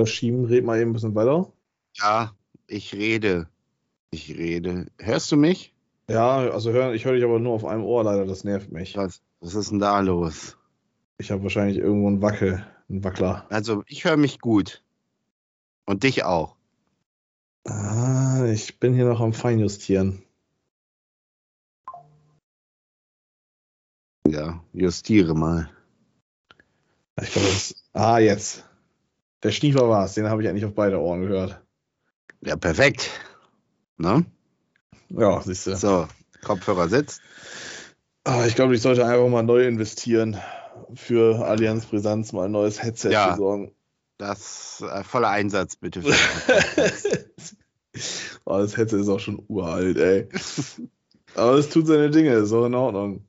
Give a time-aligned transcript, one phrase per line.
[0.00, 1.52] Regler schieben, red mal eben ein bisschen weiter.
[1.96, 2.34] Ja,
[2.66, 3.48] ich rede.
[4.10, 4.86] Ich rede.
[4.98, 5.74] Hörst du mich?
[6.08, 8.96] Ja, also hör, ich höre dich aber nur auf einem Ohr leider, das nervt mich.
[8.96, 10.56] Was, was ist denn da los?
[11.18, 13.46] Ich habe wahrscheinlich irgendwo einen Wackel, einen Wackler.
[13.50, 14.82] Also, ich höre mich gut.
[15.86, 16.56] Und dich auch.
[17.66, 20.22] Ah, ich bin hier noch am Feinjustieren.
[24.26, 25.70] Ja, justiere mal.
[27.20, 27.74] Ich glaube, das.
[27.92, 28.64] Ah, jetzt.
[29.42, 31.60] Der Schniefer war es, den habe ich eigentlich auf beide Ohren gehört.
[32.42, 33.10] Ja, perfekt.
[33.96, 34.24] Ne?
[35.08, 35.76] Ja, siehst du.
[35.76, 36.06] So,
[36.42, 37.22] Kopfhörer sitzt.
[38.24, 40.36] Ah, ich glaube, ich sollte einfach mal neu investieren.
[40.94, 43.30] Für Allianz Brisanz mal ein neues Headset Ja.
[43.32, 43.72] besorgen.
[44.18, 46.00] Das äh, voller Einsatz bitte.
[48.44, 50.28] oh, das Headset ist auch schon uralt, ey.
[51.34, 53.24] Aber es tut seine Dinge, ist auch in Ordnung.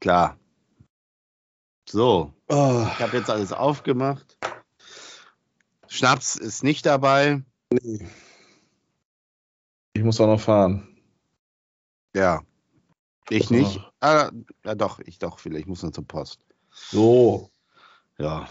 [0.00, 0.38] Klar.
[1.88, 4.38] So, Ah, ich habe jetzt alles aufgemacht.
[5.94, 7.42] Schnaps ist nicht dabei.
[7.70, 8.06] nee.
[9.96, 10.88] Ich muss auch noch fahren.
[12.16, 12.42] Ja.
[13.30, 13.80] Ich Muss nicht.
[14.00, 14.30] Ah,
[14.64, 15.62] ja, doch, ich doch, vielleicht.
[15.62, 16.40] Ich muss noch zur Post.
[16.72, 17.48] So.
[18.18, 18.48] Ja.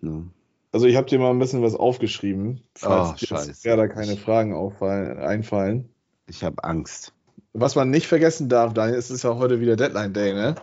[0.00, 0.28] Ne?
[0.72, 3.48] Also ich habe dir mal ein bisschen was aufgeschrieben, falls Oh, dir scheiße.
[3.50, 5.88] jetzt da keine Fragen auffallen, einfallen.
[6.26, 7.14] Ich habe Angst.
[7.52, 10.56] Was man nicht vergessen darf, Daniel, es ist ja heute wieder Deadline Day, ne?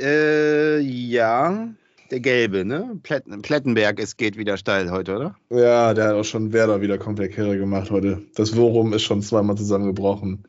[0.00, 1.68] Äh, ja.
[2.12, 3.00] Der gelbe, ne?
[3.02, 5.36] Plettenberg, es geht wieder steil heute, oder?
[5.48, 8.20] Ja, der hat auch schon Werder wieder komplett kirre gemacht heute.
[8.34, 10.44] Das Worum ist schon zweimal zusammengebrochen.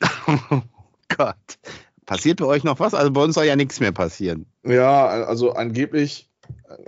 [0.50, 0.60] Oh
[1.16, 1.36] Gott.
[2.04, 2.92] Passiert bei euch noch was?
[2.92, 4.46] Also bei uns soll ja nichts mehr passieren.
[4.64, 6.28] Ja, also angeblich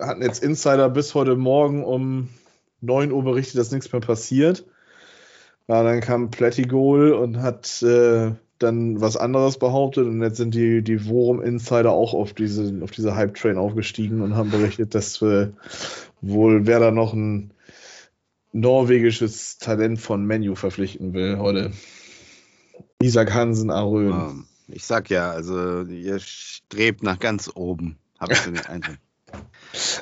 [0.00, 2.28] hatten jetzt Insider bis heute Morgen um
[2.82, 4.66] 9 Uhr berichtet, dass nichts mehr passiert.
[5.66, 10.82] Ja, dann kam Plättigol und hat äh, dann was anderes behauptet und jetzt sind die,
[10.82, 15.48] die Worum-Insider auch auf diese, auf diese Hype-Train aufgestiegen und haben berichtet, dass äh,
[16.20, 17.50] wohl wer da noch ein
[18.52, 21.72] norwegisches Talent von Menu verpflichten will heute.
[23.02, 24.12] Isaac Hansen Arön.
[24.12, 27.98] Ähm, ich sag ja, also ihr strebt nach ganz oben.
[28.18, 28.96] Hab ich so den Eindruck.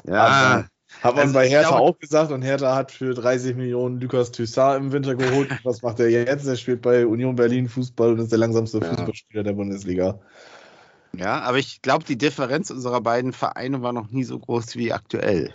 [0.06, 0.68] Ja, Aber-
[1.04, 4.32] Hat man Also bei Hertha glaube- auch gesagt und Hertha hat für 30 Millionen Lukas
[4.32, 5.50] Thyssard im Winter geholt.
[5.64, 6.46] Was macht er jetzt?
[6.46, 8.86] Er spielt bei Union Berlin Fußball und ist der langsamste Ja.
[8.88, 10.18] Fußballspieler der Bundesliga.
[11.16, 14.92] ja, aber ich glaube, die Differenz unserer beiden Vereine war noch nie so groß wie
[14.92, 15.54] aktuell.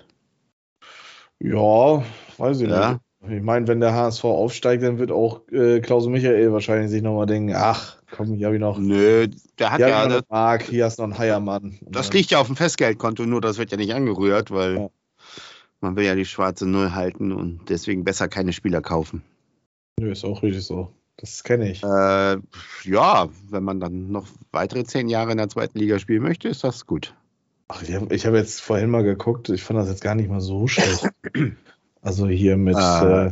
[1.39, 2.03] Ja,
[2.37, 2.89] weiß ich Ja.
[2.91, 3.01] nicht.
[3.37, 7.25] Ich meine, wenn der HSV aufsteigt, dann wird auch äh, Klaus Michael wahrscheinlich sich nochmal
[7.25, 9.27] denken, ach, komm, hier habe ich noch, Nö,
[9.59, 11.77] der hat ja, noch das, Mark, hier hast du noch einen Heiermann.
[11.81, 14.89] Das liegt ja auf dem Festgeldkonto, nur das wird ja nicht angerührt, weil Ja.
[15.81, 19.21] Man will ja die schwarze Null halten und deswegen besser keine Spieler kaufen.
[19.99, 20.93] Nö, ist auch richtig so.
[21.17, 21.83] Das kenne ich.
[21.83, 22.37] Äh,
[22.83, 26.63] ja, wenn man dann noch weitere zehn Jahre in der zweiten Liga spielen möchte, ist
[26.63, 27.13] das gut.
[27.67, 30.41] Ach, ich habe hab jetzt vorhin mal geguckt, ich fand das jetzt gar nicht mal
[30.41, 31.09] so schlecht.
[32.01, 33.31] Also hier mit, Ah, äh,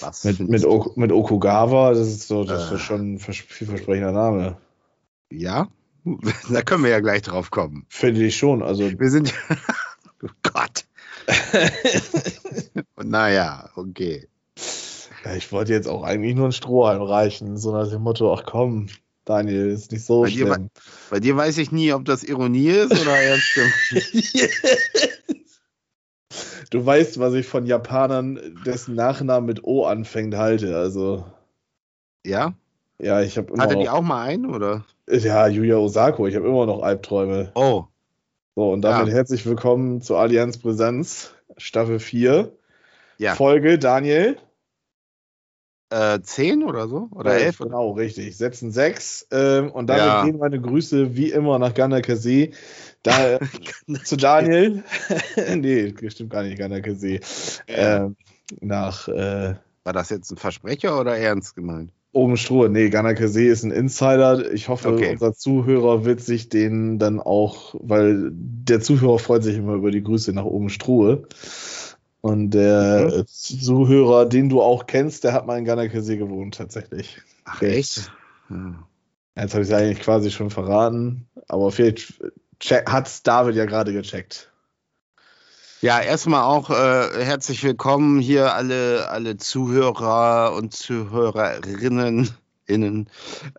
[0.00, 2.76] Was Mit, mit, o mit Okugawa, das ist so, das Äh.
[2.76, 4.58] ist schon ein vers- vielversprechender Name.
[5.32, 5.66] Ja,
[6.48, 7.84] da können wir ja gleich drauf kommen.
[7.88, 8.62] Finde ich schon.
[8.62, 9.34] Also, Wir sind.
[10.22, 10.85] oh Gott.
[13.02, 14.28] naja, okay.
[15.36, 18.88] ich wollte jetzt auch eigentlich nur ein Strohhalm reichen, so nach dem Motto, ach komm,
[19.24, 20.70] Daniel, ist nicht so Bei dir, schlimm.
[21.10, 23.58] bei dir weiß ich nie, ob das Ironie ist oder ernst.
[26.70, 30.76] du weißt, was ich von Japanern, dessen Nachnamen mit O anfängt, halte.
[30.76, 31.24] Also,
[32.24, 32.54] ja?
[33.00, 34.84] ja, ich habe immer Hatte die auch mal einen, oder?
[35.08, 37.50] ja, Yuya Osako, ich habe immer noch Albträume.
[37.54, 37.86] Oh,
[38.58, 39.12] So, und damit Ja.
[39.12, 42.52] herzlich willkommen zur Allianz Brisanz, Staffel 4.
[43.18, 43.34] ja.
[43.34, 44.38] Folge, Daniel.
[45.90, 47.10] Äh, zehn oder so?
[47.14, 47.60] Oder Elf, elf?
[47.60, 47.68] Oder?
[47.68, 48.34] Genau, richtig.
[48.38, 49.26] Setzen sechs.
[49.30, 50.24] Ähm, und damit Ja.
[50.24, 52.52] gehen meine Grüße wie immer nach Ghana Kase.
[53.02, 53.38] Da,
[54.04, 54.84] zu Daniel.
[55.54, 57.20] nee, stimmt gar nicht, Ghana Kase.
[57.68, 58.16] Ähm,
[58.62, 61.92] nach äh, War das jetzt ein Versprecher oder ernst gemeint?
[62.16, 62.68] Oben Stroh.
[62.68, 64.50] Nee, Ghana Kase ist ein Insider.
[64.52, 65.10] Ich hoffe, Okay.
[65.12, 70.02] unser Zuhörer wird sich den dann auch, weil der Zuhörer freut sich immer über die
[70.02, 71.28] Grüße nach oben Strohe.
[72.22, 73.26] Und der Mhm.
[73.26, 77.20] Zuhörer, den du auch kennst, der hat mal in Ghana Kase gewohnt, tatsächlich.
[77.44, 77.76] Ach, Okay.
[77.78, 78.10] echt?
[78.50, 78.88] Ja.
[79.36, 82.14] Jetzt habe ich es eigentlich quasi schon verraten, aber vielleicht
[82.86, 84.50] hat es David ja gerade gecheckt.
[85.86, 92.28] Ja, erstmal auch äh, herzlich willkommen hier alle, alle Zuhörer und Zuhörerinnen
[92.66, 93.08] innen,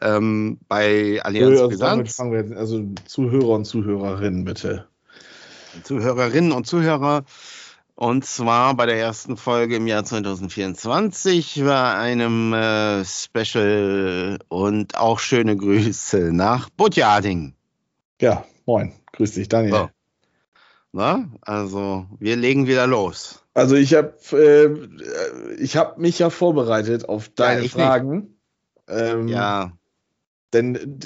[0.02, 2.16] ähm, bei Allianz also, damit Brisanz.
[2.18, 4.88] fangen wir jetzt, also Zuhörer und Zuhörerinnen bitte.
[5.84, 7.24] Zuhörerinnen und Zuhörer.
[7.96, 15.20] Und zwar bei der ersten Folge im Jahr 2024 bei einem äh, Special und auch
[15.20, 17.54] schöne Grüße nach Butjading.
[18.20, 18.92] Ja, moin.
[19.14, 19.72] Grüß dich, Daniel.
[19.72, 19.90] So.
[20.98, 23.44] Na, also, wir legen wieder los.
[23.54, 28.40] Also, ich habe äh, ich hab mich ja vorbereitet auf deine ja, Fragen.
[28.90, 29.74] Ähm, ja.
[30.54, 30.98] Denn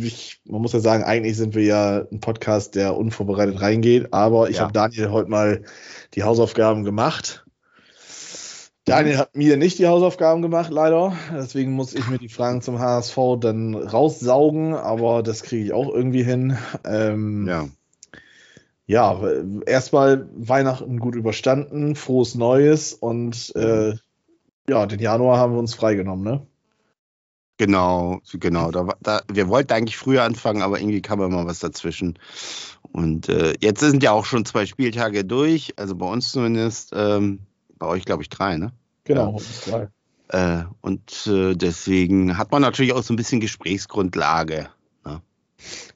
[0.00, 4.48] ich, man muss ja sagen, eigentlich sind wir ja ein Podcast, der unvorbereitet reingeht, aber
[4.48, 4.62] ich ja.
[4.62, 5.64] habe Daniel heute mal
[6.14, 7.44] die Hausaufgaben gemacht.
[8.86, 11.12] Daniel hat mir nicht die Hausaufgaben gemacht, leider.
[11.34, 15.92] Deswegen muss ich mir die Fragen zum HSV dann raussaugen, aber das kriege ich auch
[15.92, 16.56] irgendwie hin.
[16.86, 17.68] Ähm, ja.
[18.88, 19.20] Ja,
[19.66, 23.94] erstmal Weihnachten gut überstanden, frohes Neues und äh,
[24.66, 26.46] ja, den Januar haben wir uns freigenommen, ne?
[27.58, 28.70] Genau, genau.
[28.70, 32.18] Da, da, wir wollten eigentlich früher anfangen, aber irgendwie kam immer was dazwischen.
[32.92, 36.92] Und äh, jetzt sind ja auch schon zwei Spieltage durch, also bei uns zumindest.
[36.96, 37.40] Ähm,
[37.78, 38.72] bei euch, glaube ich, drei, ne?
[39.04, 39.88] Genau, ja.
[40.30, 40.60] drei.
[40.60, 44.70] Äh, und äh, deswegen hat man natürlich auch so ein bisschen Gesprächsgrundlage.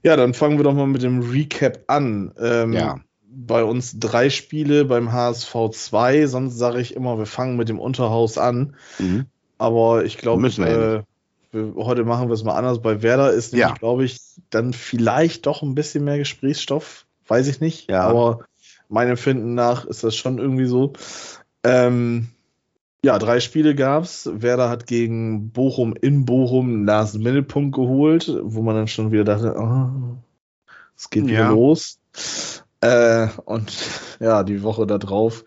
[0.02, 2.32] Ja, dann fangen wir doch mal mit dem Recap an.
[2.38, 3.00] Ähm, ja.
[3.34, 7.78] Bei uns drei Spiele beim HSV 2, sonst sage ich immer, wir fangen mit dem
[7.78, 8.76] Unterhaus an.
[8.98, 9.26] Mhm.
[9.58, 11.04] Aber ich glaube, wir
[11.54, 12.82] äh, heute machen wir es mal anders.
[12.82, 13.74] Bei Werder ist nämlich, ja.
[13.74, 14.18] glaube ich,
[14.50, 17.06] dann vielleicht doch ein bisschen mehr Gesprächsstoff.
[17.28, 17.90] Weiß ich nicht.
[17.90, 18.02] Ja.
[18.02, 18.40] Aber
[18.88, 20.92] meinem Empfinden nach ist das schon irgendwie so.
[21.64, 22.28] Ähm,
[23.04, 24.30] ja, drei Spiele gab es.
[24.32, 29.56] Werder hat gegen Bochum in Bochum einen Last-Minute-Punkt geholt, wo man dann schon wieder dachte,
[29.58, 30.16] oh,
[30.96, 31.50] es geht wieder ja.
[31.50, 31.98] los.
[32.80, 33.72] Äh, und
[34.20, 35.44] ja, die Woche da drauf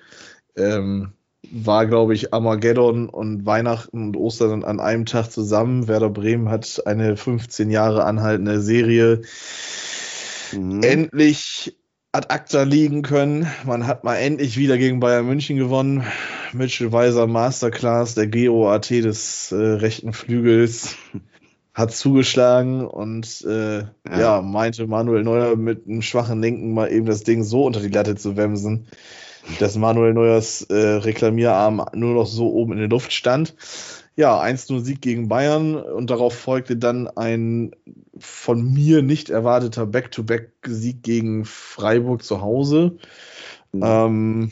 [0.58, 1.14] ähm,
[1.52, 5.88] war, glaube ich, Armageddon und Weihnachten und Ostern an einem Tag zusammen.
[5.88, 9.22] Werder Bremen hat eine 15 Jahre anhaltende Serie
[10.52, 10.82] mhm.
[10.84, 11.78] endlich
[12.12, 13.48] ad acta liegen können.
[13.66, 16.04] Man hat mal endlich wieder gegen Bayern München gewonnen.
[16.56, 20.96] Mitchell Weiser Masterclass, der GOAT des äh, rechten Flügels,
[21.74, 24.20] hat zugeschlagen und äh, ja.
[24.20, 24.42] ja.
[24.42, 28.16] meinte Manuel Neuer mit einem schwachen Linken mal eben das Ding so unter die Latte
[28.16, 28.88] zu wemsen,
[29.60, 33.56] dass Manuel Neuers äh, Reklamierarm nur noch so oben in der Luft stand.
[34.16, 37.76] Ja, 1-0 Sieg gegen Bayern und darauf folgte dann ein
[38.18, 42.98] von mir nicht erwarteter Back-to-Back-Sieg gegen Freiburg zu Hause.
[43.74, 43.82] Mhm.
[43.84, 44.52] Ähm,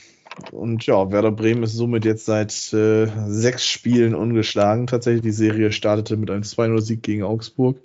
[0.52, 4.88] und ja, Werder Bremen ist somit jetzt seit äh, sechs Spielen ungeschlagen.
[4.88, 7.78] Tatsächlich, die Serie startete mit einem 2-0-Sieg gegen Augsburg.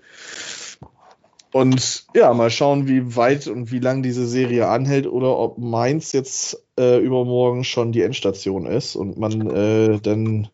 [1.52, 6.12] Und ja, mal schauen, wie weit und wie lang diese Serie anhält oder ob Mainz
[6.12, 10.48] jetzt äh, übermorgen schon die Endstation ist und man äh, dann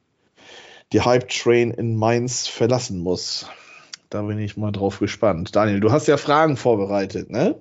[0.93, 3.49] die Hype Train in Mainz verlassen muss.
[4.09, 5.57] Da bin ich mal drauf gespannt.
[5.57, 7.57] Daniel, du hast ja Fragen vorbereitet, ne?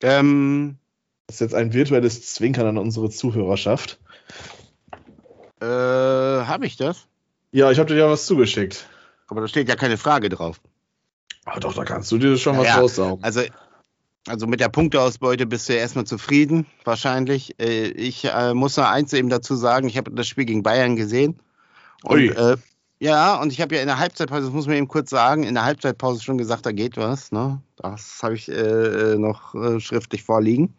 [0.00, 0.78] Ähm.
[1.26, 3.98] Das ist jetzt ein virtuelles Zwinkern an unsere Zuhörerschaft.
[5.60, 7.06] Äh, habe ich das?
[7.50, 8.86] Ja, ich habe dir ja was zugeschickt.
[9.28, 10.60] Aber da steht ja keine Frage drauf.
[11.44, 13.24] Ah, doch, da kannst du dir schon was ja, raussaugen.
[13.24, 13.42] Also,
[14.28, 17.58] also mit der Punkteausbeute bist du ja erstmal zufrieden, wahrscheinlich.
[17.60, 20.96] Äh, ich äh, muss noch eins eben dazu sagen, ich habe das Spiel gegen Bayern
[20.96, 21.40] gesehen.
[22.02, 22.56] Und, äh,
[22.98, 25.54] ja, und ich habe ja in der Halbzeitpause, das muss man eben kurz sagen, in
[25.54, 27.32] der Halbzeitpause schon gesagt, da geht was.
[27.32, 27.60] Ne?
[27.76, 30.74] Das habe ich äh, noch äh, schriftlich vorliegen.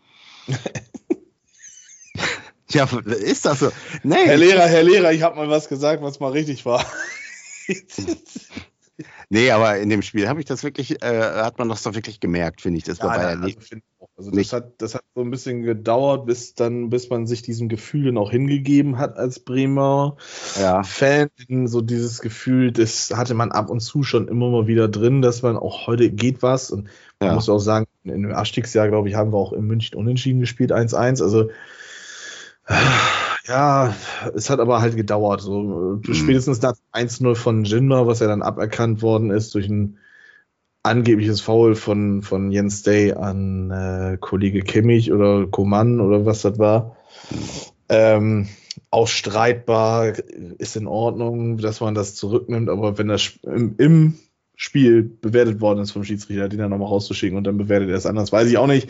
[2.69, 3.71] ja, ist das so?
[4.03, 4.25] Nee.
[4.25, 6.85] Herr Lehrer, Herr Lehrer, ich habe mal was gesagt, was mal richtig war.
[9.29, 12.21] Nee, aber in dem Spiel habe ich das wirklich, äh, hat man das doch wirklich
[12.21, 12.85] gemerkt, finde ich.
[12.85, 13.49] Das war ja, also,
[14.15, 17.67] also das hat, das hat so ein bisschen gedauert, bis dann, bis man sich diesem
[17.67, 20.15] Gefühl dann auch hingegeben hat als Bremer
[20.57, 20.81] ja.
[20.83, 21.27] Fan.
[21.65, 25.41] So dieses Gefühl, das hatte man ab und zu schon immer mal wieder drin, dass
[25.41, 26.71] man auch heute geht was.
[26.71, 26.87] Und
[27.19, 27.35] man ja.
[27.35, 30.71] muss auch sagen, in dem Abstiegsjahr, glaube ich, haben wir auch in München unentschieden gespielt,
[30.71, 31.21] 1-1.
[31.21, 31.49] Also
[33.47, 33.95] ja,
[34.35, 35.41] es hat aber halt gedauert.
[35.41, 36.13] So, mhm.
[36.13, 39.97] Spätestens das 1-0 von Jinma, was ja dann aberkannt worden ist durch ein
[40.83, 46.59] angebliches Foul von, von Jens Day an äh, Kollege Kimmich oder Koman oder was das
[46.59, 46.95] war.
[47.89, 48.47] Ähm,
[48.89, 50.13] auch streitbar,
[50.57, 54.17] ist in Ordnung, dass man das zurücknimmt, aber wenn das im, im
[54.55, 58.05] Spiel bewertet worden ist vom Schiedsrichter, den dann nochmal rauszuschicken und dann bewertet er es
[58.05, 58.89] anders, weiß ich auch nicht.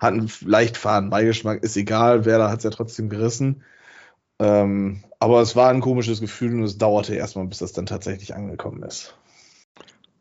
[0.00, 3.62] Hat einen leicht fahren Beigeschmack, ist egal, wer da hat es ja trotzdem gerissen.
[4.44, 8.34] Ähm, aber es war ein komisches Gefühl und es dauerte erstmal, bis das dann tatsächlich
[8.34, 9.14] angekommen ist.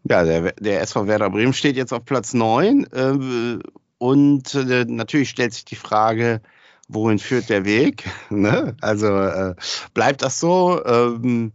[0.09, 3.59] Ja, der, der SV Werder Bremen steht jetzt auf Platz 9 äh,
[3.97, 6.41] und äh, natürlich stellt sich die Frage,
[6.87, 8.09] wohin führt der Weg?
[8.29, 8.77] ne?
[8.79, 9.55] Also äh,
[9.93, 10.81] bleibt das so?
[10.85, 11.51] Ähm,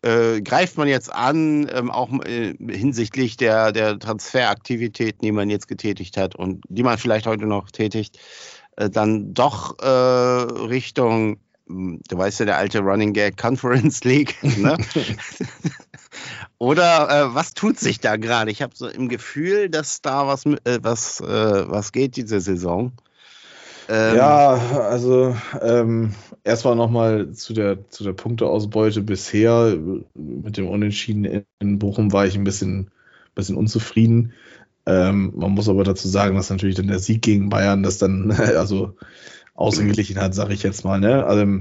[0.00, 5.68] äh, greift man jetzt an, ähm, auch äh, hinsichtlich der, der Transferaktivitäten, die man jetzt
[5.68, 8.18] getätigt hat und die man vielleicht heute noch tätigt?
[8.76, 11.38] äh, dann doch Richtung,
[11.68, 14.76] du weißt ja, der alte Running Gag Conference League, ne?
[16.58, 18.50] Oder äh, was tut sich da gerade?
[18.50, 21.24] Ich habe so im Gefühl, dass da was, äh, was, äh,
[21.68, 22.92] was geht diese Saison.
[23.88, 24.50] Ähm, ja,
[24.88, 29.76] also ähm, erstmal nochmal zu der, zu der Punkteausbeute bisher.
[30.14, 32.90] Mit dem Unentschieden in Bochum war ich ein bisschen,
[33.34, 34.32] bisschen unzufrieden.
[34.84, 38.30] Ähm, man muss aber dazu sagen, dass natürlich dann der Sieg gegen Bayern das dann
[38.56, 38.96] also
[39.58, 41.00] ausgeglichen hat, sage ich jetzt mal.
[41.00, 41.24] Ne?
[41.24, 41.60] Also,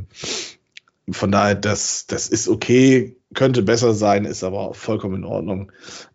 [1.10, 5.72] von daher, das, das ist okay, könnte besser sein, ist aber vollkommen in Ordnung.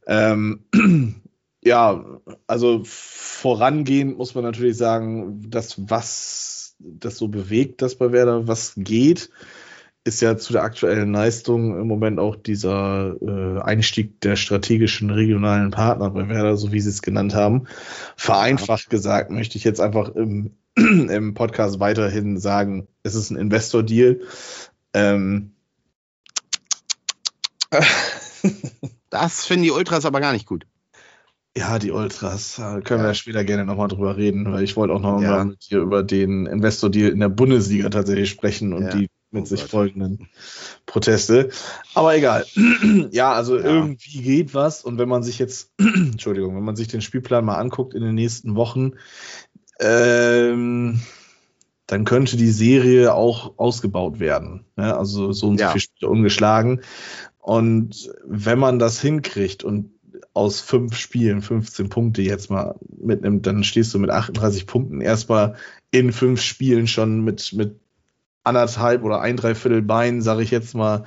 [0.07, 0.61] Ähm,
[1.62, 2.05] ja,
[2.47, 8.75] also vorangehend muss man natürlich sagen, dass was das so bewegt, dass bei Werder was
[8.77, 9.31] geht,
[10.05, 15.71] ist ja zu der aktuellen Leistung im Moment auch dieser äh, Einstieg der strategischen regionalen
[15.71, 17.69] Partner bei Werder, so wie sie es genannt haben.
[18.17, 24.21] Vereinfacht gesagt möchte ich jetzt einfach im, im Podcast weiterhin sagen, es ist ein Investor-Deal.
[24.95, 25.52] Ähm,
[29.11, 30.67] das finden die Ultras aber gar nicht gut.
[31.57, 32.57] Ja, die Ultras.
[32.57, 33.09] Da können ja.
[33.09, 35.45] wir später gerne nochmal drüber reden, weil ich wollte auch noch ja.
[35.45, 38.91] mit dir über den Investor-Deal in der Bundesliga tatsächlich sprechen und ja.
[38.91, 39.71] die mit oh sich Gott.
[39.71, 40.29] folgenden
[40.87, 41.50] Proteste.
[41.95, 42.47] Aber egal.
[43.11, 43.64] ja, also ja.
[43.64, 44.83] irgendwie geht was.
[44.83, 48.14] Und wenn man sich jetzt, Entschuldigung, wenn man sich den Spielplan mal anguckt in den
[48.14, 48.93] nächsten Wochen,
[49.81, 51.00] ähm,
[51.87, 54.64] dann könnte die Serie auch ausgebaut werden.
[54.76, 56.81] Ja, also so und so viele Spiele ungeschlagen.
[57.38, 59.91] Und wenn man das hinkriegt und
[60.35, 65.57] aus fünf Spielen 15 Punkte jetzt mal mitnimmt, dann stehst du mit 38 Punkten erstmal
[65.91, 67.81] in fünf Spielen schon mit, mit
[68.45, 71.05] anderthalb oder ein Dreiviertel Bein, sage ich jetzt mal,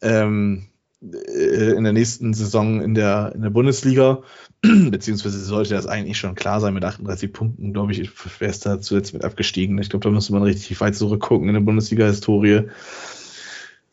[0.00, 0.66] ähm,
[1.02, 4.22] äh, in der nächsten Saison in der, in der Bundesliga.
[4.90, 8.80] Beziehungsweise sollte das eigentlich schon klar sein mit 38 Punkten, glaube ich, wäre es da
[8.80, 9.78] zuletzt mit abgestiegen.
[9.78, 12.68] Ich glaube, da müsste man richtig weit zurückgucken in der Bundesliga-Historie.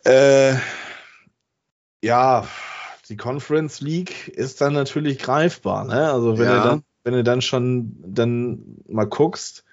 [0.05, 0.55] Äh,
[2.03, 2.47] ja,
[3.09, 5.85] die Conference League ist dann natürlich greifbar.
[5.85, 6.11] Ne?
[6.11, 6.63] Also wenn, ja.
[6.63, 9.65] du dann, wenn du dann schon dann mal guckst,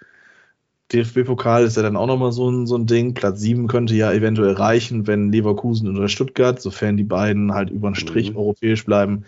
[0.93, 3.13] DFB-Pokal ist ja dann auch nochmal so ein, so ein Ding.
[3.15, 7.91] Platz 7 könnte ja eventuell reichen, wenn Leverkusen oder Stuttgart, sofern die beiden halt über
[7.91, 8.39] den Strich mhm.
[8.39, 9.25] europäisch bleiben,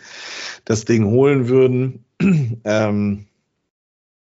[0.65, 2.05] das Ding holen würden.
[2.65, 3.27] ähm,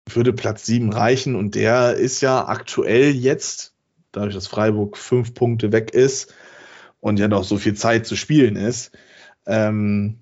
[0.10, 3.74] würde Platz 7 reichen und der ist ja aktuell jetzt,
[4.12, 6.34] dadurch, dass Freiburg fünf Punkte weg ist
[7.00, 8.92] und ja noch so viel Zeit zu spielen ist,
[9.46, 10.20] ähm,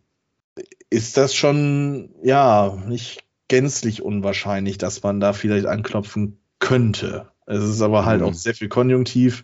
[0.89, 7.27] ist das schon, ja, nicht gänzlich unwahrscheinlich, dass man da vielleicht anklopfen könnte.
[7.45, 8.27] Es ist aber halt mhm.
[8.27, 9.43] auch sehr viel Konjunktiv.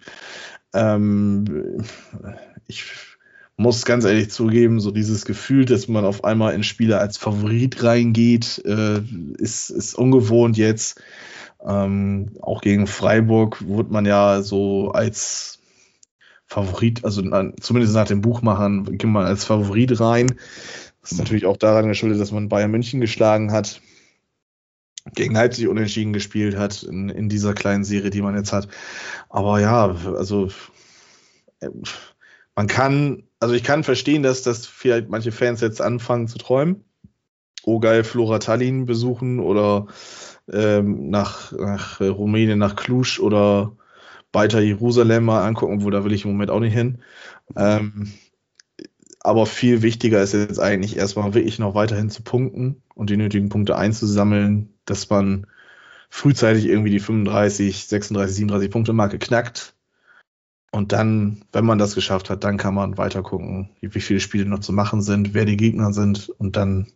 [0.73, 1.83] Ähm,
[2.67, 2.85] ich
[3.57, 7.83] muss ganz ehrlich zugeben, so dieses Gefühl, dass man auf einmal in Spiele als Favorit
[7.83, 9.01] reingeht, äh,
[9.37, 11.01] ist, ist ungewohnt jetzt.
[11.65, 15.59] Ähm, auch gegen Freiburg wurde man ja so als
[16.45, 17.21] Favorit, also
[17.59, 20.35] zumindest nach den Buchmachern, ging man als Favorit rein.
[21.01, 23.81] Das ist natürlich auch daran geschuldet, dass man Bayern München geschlagen hat,
[25.13, 28.67] gegen Leipzig unentschieden gespielt hat in, in dieser kleinen Serie, die man jetzt hat.
[29.29, 30.49] Aber ja, also
[31.59, 31.69] äh,
[32.55, 36.83] man kann, also ich kann verstehen, dass das vielleicht manche Fans jetzt anfangen zu träumen.
[37.63, 39.87] Oh geil, Flora Tallinn besuchen oder
[40.51, 43.75] ähm, nach, nach Rumänien, nach Cluj oder
[44.31, 46.99] weiter Jerusalem mal angucken, wo da will ich im Moment auch nicht hin.
[47.55, 48.11] Ähm,
[49.21, 53.49] aber viel wichtiger ist jetzt eigentlich erstmal wirklich noch weiterhin zu punkten und die nötigen
[53.49, 55.47] Punkte einzusammeln, dass man
[56.09, 59.73] frühzeitig irgendwie die 35, 36, 37 Punkte Marke knackt.
[60.71, 64.45] Und dann, wenn man das geschafft hat, dann kann man weiter gucken, wie viele Spiele
[64.45, 66.29] noch zu machen sind, wer die Gegner sind.
[66.37, 66.87] Und dann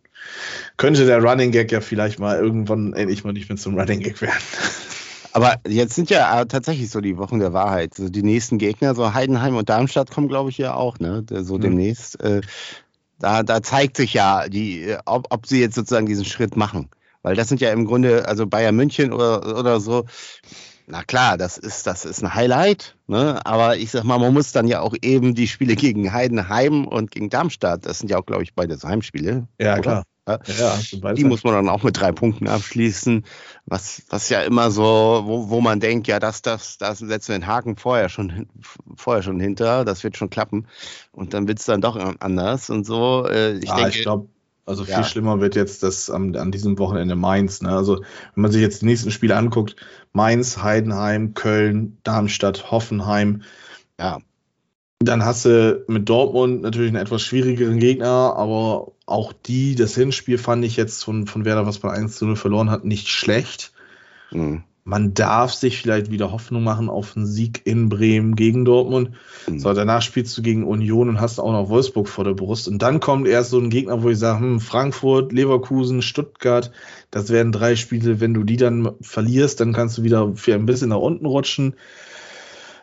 [0.76, 4.20] könnte der Running Gag ja vielleicht mal irgendwann endlich mal nicht mehr zum Running Gag
[4.20, 4.42] werden.
[5.32, 7.94] Aber jetzt sind ja tatsächlich so die Wochen der Wahrheit.
[7.94, 11.24] So die nächsten Gegner, so Heidenheim und Darmstadt kommen, glaube ich, ja auch, ne?
[11.30, 11.60] So mhm.
[11.62, 12.20] demnächst.
[12.20, 12.40] Äh,
[13.18, 16.90] da, da zeigt sich ja, die, ob, ob sie jetzt sozusagen diesen Schritt machen.
[17.22, 20.06] Weil das sind ja im Grunde, also Bayern München oder, oder so,
[20.86, 23.40] na klar, das ist, das ist ein Highlight, ne?
[23.44, 27.10] aber ich sag mal, man muss dann ja auch eben die Spiele gegen Heidenheim und
[27.10, 29.46] gegen Darmstadt, das sind ja auch, glaube ich, beide Heimspiele.
[29.60, 29.82] Ja, oder?
[29.82, 30.04] klar.
[30.28, 30.78] Ja,
[31.14, 33.24] die muss man dann auch mit drei Punkten abschließen,
[33.66, 37.38] was, was ja immer so, wo, wo man denkt, ja, das, das, das setzen wir
[37.38, 38.46] den Haken vorher schon,
[38.94, 40.68] vorher schon hinter, das wird schon klappen.
[41.10, 43.26] Und dann wird es dann doch anders und so.
[43.26, 44.28] Äh, ich, ja, ich glaube,
[44.66, 45.04] also viel ja.
[45.04, 47.62] schlimmer wird jetzt das an, an diesem Wochenende Mainz.
[47.62, 47.70] Ne?
[47.70, 47.96] Also
[48.34, 49.76] wenn man sich jetzt die nächsten Spiele anguckt,
[50.12, 53.42] Mainz, Heidenheim, Köln, Darmstadt, Hoffenheim,
[53.98, 54.18] ja,
[55.02, 60.36] dann hast du mit Dortmund natürlich einen etwas schwierigeren Gegner, aber auch die, das Hinspiel
[60.36, 63.72] fand ich jetzt von, von Werder, was man 1 zu 0 verloren hat, nicht schlecht.
[64.30, 64.62] Mhm.
[64.84, 69.10] Man darf sich vielleicht wieder Hoffnung machen auf einen Sieg in Bremen gegen Dortmund.
[69.46, 69.58] Mhm.
[69.58, 72.66] So, danach spielst du gegen Union und hast auch noch Wolfsburg vor der Brust.
[72.66, 76.72] Und dann kommt erst so ein Gegner, wo ich sage, hm, Frankfurt, Leverkusen, Stuttgart,
[77.10, 78.20] das werden drei Spiele.
[78.20, 81.74] Wenn du die dann verlierst, dann kannst du wieder für ein bisschen nach unten rutschen.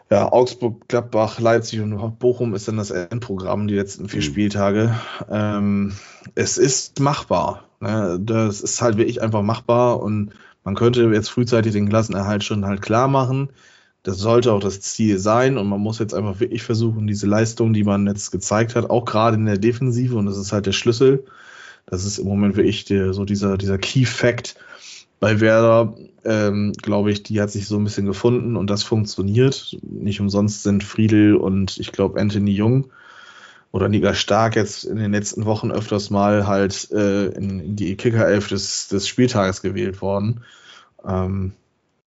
[0.10, 4.26] Ja, Augsburg, Gladbach, Leipzig und Bochum ist dann das Endprogramm, die letzten vier mhm.
[4.26, 4.96] Spieltage.
[5.30, 5.94] Ähm,
[6.36, 7.66] es ist machbar.
[7.82, 8.18] Ne?
[8.22, 10.32] Das ist halt wirklich einfach machbar und
[10.68, 13.52] man könnte jetzt frühzeitig den Klassenerhalt schon halt klar machen.
[14.04, 17.72] Das sollte auch das Ziel sein und man muss jetzt einfach wirklich versuchen, diese Leistung,
[17.72, 20.74] die man jetzt gezeigt hat, auch gerade in der Defensive, und das ist halt der
[20.74, 21.24] Schlüssel,
[21.86, 24.58] das ist im Moment wirklich der, so dieser, dieser Key Fact
[25.22, 25.96] bei Werder,
[26.26, 29.78] ähm, glaube ich, die hat sich so ein bisschen gefunden und das funktioniert.
[29.84, 32.90] Nicht umsonst sind Friedel und ich glaube Anthony Jung
[33.72, 38.48] oder Niklas Stark jetzt in den letzten Wochen öfters mal halt äh, in, die Kickerelf
[38.48, 40.44] des, des Spieltages gewählt worden.
[41.06, 41.54] Ähm,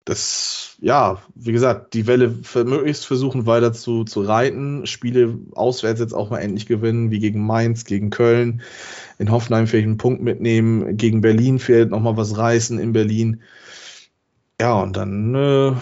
[0.04, 6.14] das, ja, wie gesagt, die Welle möglichst versuchen weiter zu, zu reiten, Spiele auswärts jetzt
[6.14, 8.62] auch mal endlich gewinnen, wie gegen Mainz, gegen Köln,
[9.18, 13.42] in Hoffenheim vielleicht einen Punkt mitnehmen, gegen Berlin fehlt nochmal was reißen in Berlin.
[14.60, 15.72] Ja, und dann äh,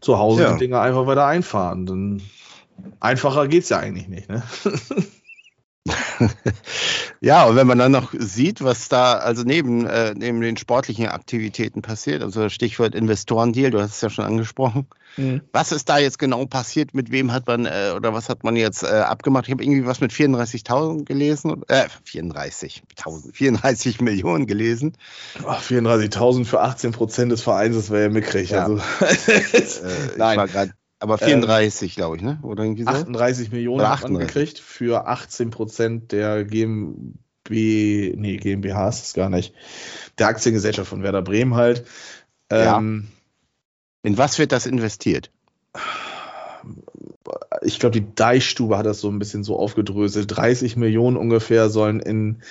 [0.00, 0.52] zu Hause ja.
[0.52, 1.86] die Dinge einfach weiter einfahren.
[1.86, 2.22] Dann
[3.00, 4.42] Einfacher geht es ja eigentlich nicht, ne?
[7.20, 11.08] ja, und wenn man dann noch sieht, was da also neben, äh, neben den sportlichen
[11.08, 14.86] Aktivitäten passiert, also Stichwort Investorendeal, du hast es ja schon angesprochen.
[15.16, 15.42] Mhm.
[15.52, 16.94] Was ist da jetzt genau passiert?
[16.94, 19.46] Mit wem hat man äh, oder was hat man jetzt äh, abgemacht?
[19.46, 24.96] Ich habe irgendwie was mit 34.000 gelesen, äh, 34.000, 34 Millionen gelesen.
[25.44, 28.50] 34.000 für 18 Prozent des Vereins, das wäre ja mickrig.
[28.50, 28.64] Ja.
[28.64, 28.80] Also.
[29.82, 30.72] Äh, Nein.
[31.02, 32.38] Aber 34, ähm, glaube ich, ne?
[32.42, 32.90] Oder irgendwie so?
[32.90, 34.04] 38 Millionen Oder 38.
[34.04, 37.02] hat man gekriegt für 18 Prozent der GmbH,
[37.50, 39.52] nee, GmbH ist es gar nicht,
[40.18, 41.84] der Aktiengesellschaft von Werder Bremen halt.
[42.50, 44.08] Ähm, ja.
[44.08, 45.32] In was wird das investiert?
[47.62, 50.36] Ich glaube, die Deichstube hat das so ein bisschen so aufgedröselt.
[50.36, 52.42] 30 Millionen ungefähr sollen in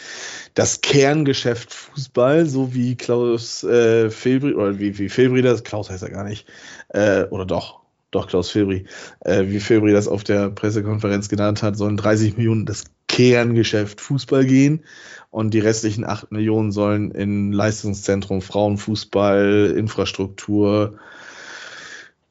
[0.56, 6.04] das Kerngeschäft Fußball, so wie Klaus äh, Filbri, oder wie, wie Filbri das, Klaus heißt
[6.04, 6.48] er gar nicht,
[6.90, 7.81] äh, oder doch,
[8.12, 8.86] doch Klaus Filbri,
[9.22, 14.46] äh, wie Filbri das auf der Pressekonferenz genannt hat, sollen 30 Millionen das Kerngeschäft Fußball
[14.46, 14.84] gehen
[15.30, 21.00] und die restlichen 8 Millionen sollen in Leistungszentrum, Frauenfußball, Infrastruktur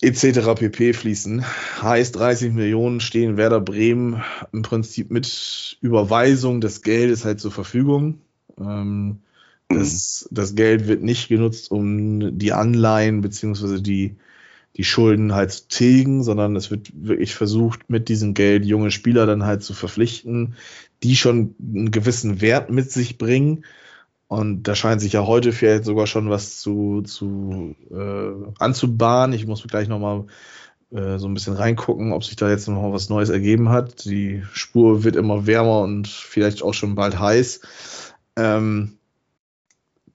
[0.02, 0.54] etc.
[0.54, 1.44] pp fließen.
[1.82, 8.20] Heißt 30 Millionen stehen Werder Bremen im Prinzip mit Überweisung des Geldes halt zur Verfügung.
[8.58, 9.20] Ähm,
[9.68, 14.16] das, das Geld wird nicht genutzt, um die Anleihen beziehungsweise die
[14.76, 19.26] die Schulden halt zu tilgen, sondern es wird wirklich versucht, mit diesem Geld junge Spieler
[19.26, 20.54] dann halt zu verpflichten,
[21.02, 23.64] die schon einen gewissen Wert mit sich bringen.
[24.28, 29.34] Und da scheint sich ja heute vielleicht sogar schon was zu, zu äh, anzubahnen.
[29.34, 30.26] Ich muss gleich nochmal
[30.92, 34.04] äh, so ein bisschen reingucken, ob sich da jetzt noch was Neues ergeben hat.
[34.04, 37.60] Die Spur wird immer wärmer und vielleicht auch schon bald heiß.
[38.36, 38.98] Ähm,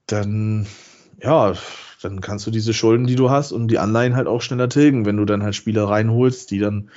[0.06, 0.66] dann,
[1.20, 1.54] ja,
[2.02, 5.06] dann kannst du diese Schulden, die du hast und die Anleihen halt auch schneller tilgen,
[5.06, 6.90] wenn du dann halt Spieler reinholst, die dann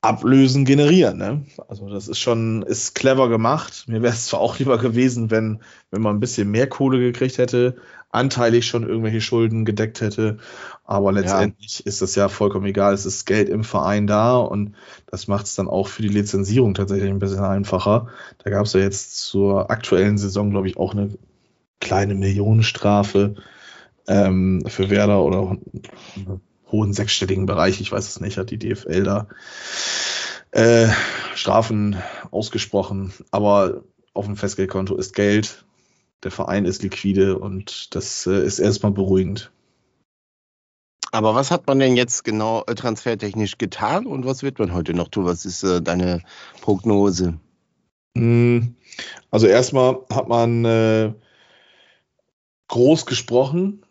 [0.00, 1.18] Ablösen generieren.
[1.18, 1.44] Ne?
[1.66, 3.84] Also das ist schon, ist clever gemacht.
[3.88, 7.38] Mir wäre es zwar auch lieber gewesen, wenn, wenn man ein bisschen mehr Kohle gekriegt
[7.38, 7.76] hätte,
[8.10, 10.38] anteilig schon irgendwelche Schulden gedeckt hätte.
[10.84, 11.86] Aber letztendlich ja.
[11.86, 12.94] ist das ja vollkommen egal.
[12.94, 16.74] Es ist Geld im Verein da und das macht es dann auch für die Lizenzierung
[16.74, 18.08] tatsächlich ein bisschen einfacher.
[18.44, 21.10] Da gab es ja jetzt zur aktuellen Saison, glaube ich, auch eine
[21.80, 23.36] kleine Millionenstrafe
[24.06, 25.58] ähm, für Werder oder
[26.70, 29.28] hohen sechsstelligen Bereich, ich weiß es nicht, hat die DFL da
[30.50, 30.88] äh,
[31.34, 31.96] Strafen
[32.30, 33.12] ausgesprochen.
[33.30, 35.64] Aber auf dem Festgeldkonto ist Geld,
[36.22, 39.52] der Verein ist liquide und das äh, ist erstmal beruhigend.
[41.10, 44.94] Aber was hat man denn jetzt genau äh, transfertechnisch getan und was wird man heute
[44.94, 45.24] noch tun?
[45.24, 46.22] Was ist äh, deine
[46.60, 47.38] Prognose?
[48.16, 48.74] Hm,
[49.30, 51.12] also erstmal hat man äh,
[52.68, 53.82] groß gesprochen,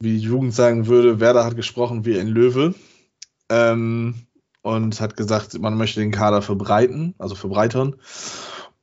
[0.00, 2.74] wie die Jugend sagen würde, Werder hat gesprochen wie ein Löwe
[3.48, 4.26] ähm,
[4.62, 7.96] und hat gesagt, man möchte den Kader verbreiten, also verbreitern.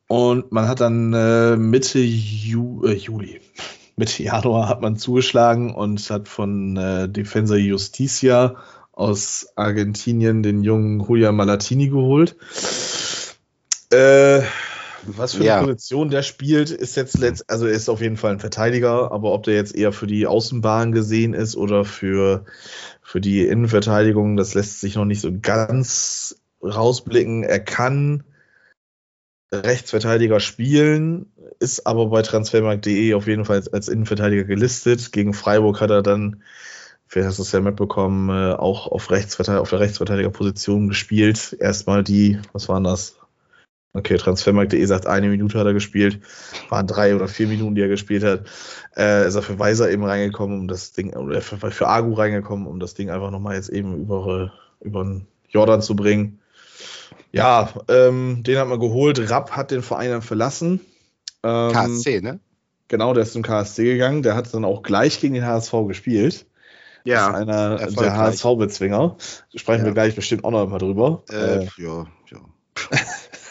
[0.07, 3.39] Und man hat dann äh, Mitte Ju äh, Juli,
[3.95, 8.55] Mitte Januar hat man zugeschlagen und hat von äh, Defensa Justicia
[8.91, 12.35] aus Argentinien den jungen Julian Malatini geholt.
[13.91, 14.41] Äh,
[15.17, 15.61] was für eine ja.
[15.61, 19.33] Position der spielt, ist jetzt letzt, also er ist auf jeden Fall ein Verteidiger, aber
[19.33, 22.45] ob der jetzt eher für die Außenbahn gesehen ist oder für,
[23.01, 27.43] für die Innenverteidigung, das lässt sich noch nicht so ganz rausblicken.
[27.43, 28.23] Er kann
[29.53, 35.11] Rechtsverteidiger spielen, ist aber bei transfermarkt.de auf jeden Fall als, als Innenverteidiger gelistet.
[35.11, 36.41] Gegen Freiburg hat er dann,
[37.05, 41.57] vielleicht hast du es ja mitbekommen, äh, auch auf, Rechtsverteidiger, auf der Rechtsverteidigerposition gespielt.
[41.59, 43.20] Erstmal die, was waren das?
[43.93, 46.21] Okay, Transfermarkt.de sagt, eine Minute hat er gespielt.
[46.69, 48.45] Waren drei oder vier Minuten, die er gespielt hat.
[48.95, 52.67] Äh, ist er für Weiser eben reingekommen, um das Ding, oder für, für Agu reingekommen,
[52.67, 56.39] um das Ding einfach nochmal jetzt eben über, über den Jordan zu bringen.
[57.33, 59.29] Ja, ähm, den hat man geholt.
[59.29, 60.81] Rapp hat den Verein dann verlassen.
[61.43, 62.39] Ähm, KSC, ne?
[62.87, 64.21] Genau, der ist zum KSC gegangen.
[64.21, 66.45] Der hat dann auch gleich gegen den HSV gespielt.
[67.03, 67.31] Ja.
[67.31, 69.17] Das ist einer der HSV-Bezwinger.
[69.55, 69.85] Sprechen ja.
[69.85, 71.23] wir gleich bestimmt auch noch mal drüber.
[71.29, 72.39] Äh, äh, ja, ja.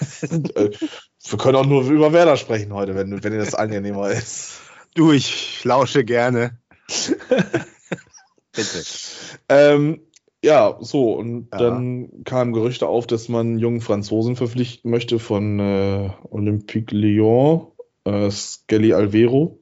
[0.55, 0.71] Äh,
[1.29, 4.61] wir können auch nur über Werder sprechen heute, wenn, wenn dir das angenehmer ist.
[4.95, 6.59] Du, ich lausche gerne.
[8.53, 8.83] Bitte.
[9.49, 10.01] Ähm,
[10.43, 11.59] ja, so, und ja.
[11.59, 17.67] dann kamen Gerüchte auf, dass man jungen Franzosen verpflichten möchte von äh, Olympique Lyon,
[18.05, 19.59] äh, Skelly Alvero.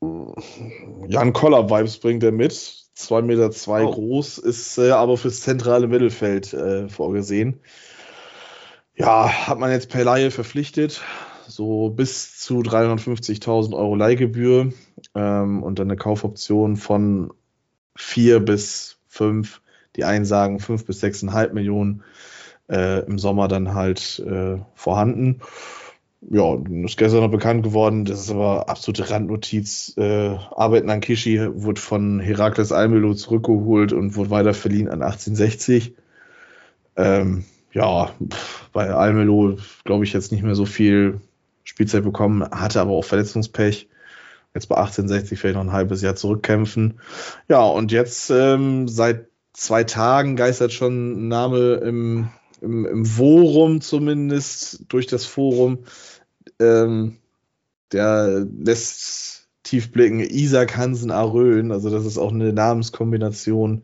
[0.00, 2.52] Jan Koller-Vibes bringt er mit.
[2.52, 3.92] 2,2 Meter zwei oh.
[3.92, 7.60] groß, ist äh, aber fürs zentrale Mittelfeld äh, vorgesehen.
[8.98, 11.02] Ja, hat man jetzt per Laie verpflichtet,
[11.46, 14.72] so bis zu 350.000 Euro Leihgebühr
[15.14, 17.32] ähm, und dann eine Kaufoption von
[17.94, 19.62] 4 bis 5,
[19.94, 22.02] die einen sagen 5 bis 6,5 Millionen
[22.68, 25.42] äh, im Sommer dann halt äh, vorhanden.
[26.20, 29.94] Ja, ist gestern noch bekannt geworden, das ist aber absolute Randnotiz.
[29.96, 35.94] Äh, Arbeiten an Kishi wurde von Herakles Almelo zurückgeholt und wurde weiter verliehen an 1860.
[36.96, 38.10] Ähm, ja,
[38.72, 41.20] bei Almelo glaube ich jetzt nicht mehr so viel
[41.64, 43.88] Spielzeit bekommen, hatte aber auch Verletzungspech.
[44.54, 47.00] Jetzt bei 1860 vielleicht noch ein halbes Jahr zurückkämpfen.
[47.48, 53.80] Ja, und jetzt ähm, seit zwei Tagen geistert schon ein Name im, im, im Forum
[53.80, 55.80] zumindest, durch das Forum.
[56.58, 57.18] Ähm,
[57.92, 63.82] der lässt tief blicken, Isaac Hansen Arön, also das ist auch eine Namenskombination.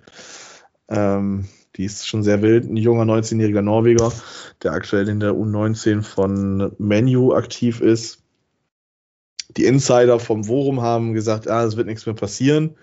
[0.88, 2.64] Ähm, die ist schon sehr wild.
[2.64, 4.12] Ein junger 19-jähriger Norweger,
[4.62, 8.22] der aktuell in der U19 von Menu aktiv ist.
[9.56, 12.76] Die Insider vom Forum haben gesagt, ah, es wird nichts mehr passieren.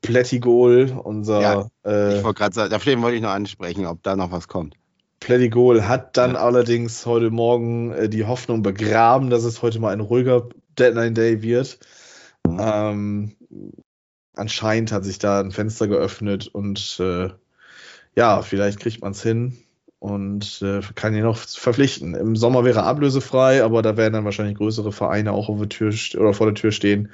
[0.00, 1.40] Plättigol, unser.
[1.40, 4.46] Ja, äh, ich wollte gerade sagen, dafür wollte ich noch ansprechen, ob da noch was
[4.46, 4.76] kommt.
[5.20, 6.40] Plättigol hat dann ja.
[6.40, 11.42] allerdings heute Morgen äh, die Hoffnung begraben, dass es heute mal ein ruhiger Deadline Day
[11.42, 11.80] wird.
[12.46, 12.58] Mhm.
[12.60, 13.36] Ähm,
[14.34, 17.30] anscheinend hat sich da ein Fenster geöffnet und äh,
[18.18, 19.58] ja, vielleicht kriegt man es hin
[20.00, 22.16] und äh, kann ihn noch verpflichten.
[22.16, 25.68] Im Sommer wäre er ablösefrei, aber da werden dann wahrscheinlich größere Vereine auch auf der
[25.68, 27.10] Tür oder vor der Tür stehen,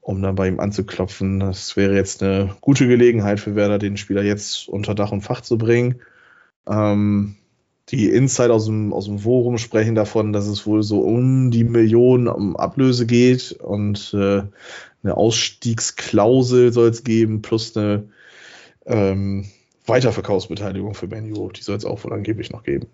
[0.00, 1.38] um dann bei ihm anzuklopfen.
[1.38, 5.40] Das wäre jetzt eine gute Gelegenheit für Werder, den Spieler jetzt unter Dach und Fach
[5.40, 6.00] zu bringen.
[6.68, 7.36] Ähm,
[7.90, 11.62] die Insider aus dem, aus dem Forum sprechen davon, dass es wohl so um die
[11.62, 14.42] Millionen um Ablöse geht und äh,
[15.04, 18.08] eine Ausstiegsklausel soll es geben, plus eine
[18.84, 19.46] ähm,
[19.88, 22.88] Weiterverkaufsbeteiligung für Menu, die soll es auch wohl angeblich noch geben.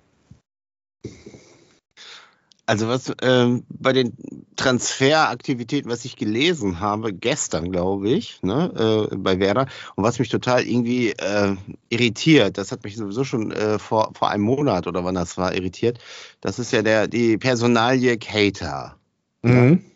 [2.67, 4.17] Also was ähm, bei den
[4.57, 10.31] Transferaktivitäten, was ich gelesen habe, gestern glaube ich, ne, äh, bei Werder, und was mich
[10.31, 11.57] total irgendwie äh,
[11.91, 15.55] irritiert, das hat mich sowieso schon äh, vor, vor einem Monat oder wann das war,
[15.55, 15.99] irritiert,
[16.41, 18.97] das ist ja der, die Personalie Cater.
[19.43, 19.73] Mhm.
[19.73, 19.94] Ja?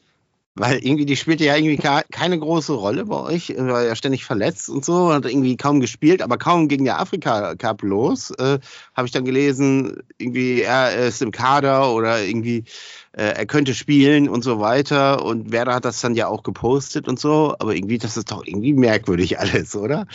[0.59, 4.68] Weil irgendwie, die spielte ja irgendwie keine große Rolle bei euch, war ja ständig verletzt
[4.68, 8.59] und so, hat irgendwie kaum gespielt, aber kaum gegen der Afrika Cup los, äh,
[8.94, 12.64] habe ich dann gelesen, irgendwie er ist im Kader oder irgendwie
[13.12, 17.07] äh, er könnte spielen und so weiter und Werder hat das dann ja auch gepostet
[17.07, 20.09] und so, aber irgendwie, das ist doch irgendwie merkwürdig alles, oder?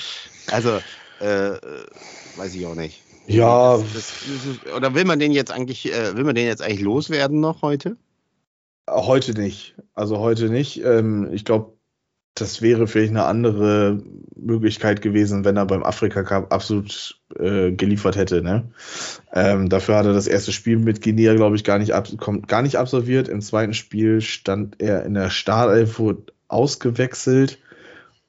[0.51, 0.79] Also,
[1.21, 1.57] äh,
[2.35, 3.01] weiß ich auch nicht.
[3.27, 3.77] Ja.
[3.77, 4.13] Das, das,
[4.65, 7.61] das, oder will man den jetzt eigentlich, äh, will man den jetzt eigentlich loswerden noch
[7.61, 7.95] heute?
[8.89, 9.75] Heute nicht.
[9.93, 10.83] Also heute nicht.
[10.83, 11.77] Ähm, ich glaube,
[12.35, 14.01] das wäre vielleicht eine andere
[14.35, 18.41] Möglichkeit gewesen, wenn er beim Afrika Cup absolut äh, geliefert hätte.
[18.41, 18.71] Ne?
[19.31, 22.07] Ähm, dafür hat er das erste Spiel mit Guinea, glaube ich, gar nicht, ab,
[22.47, 23.27] gar nicht absolviert.
[23.27, 27.59] Im zweiten Spiel stand er in der Startelf, wurde ausgewechselt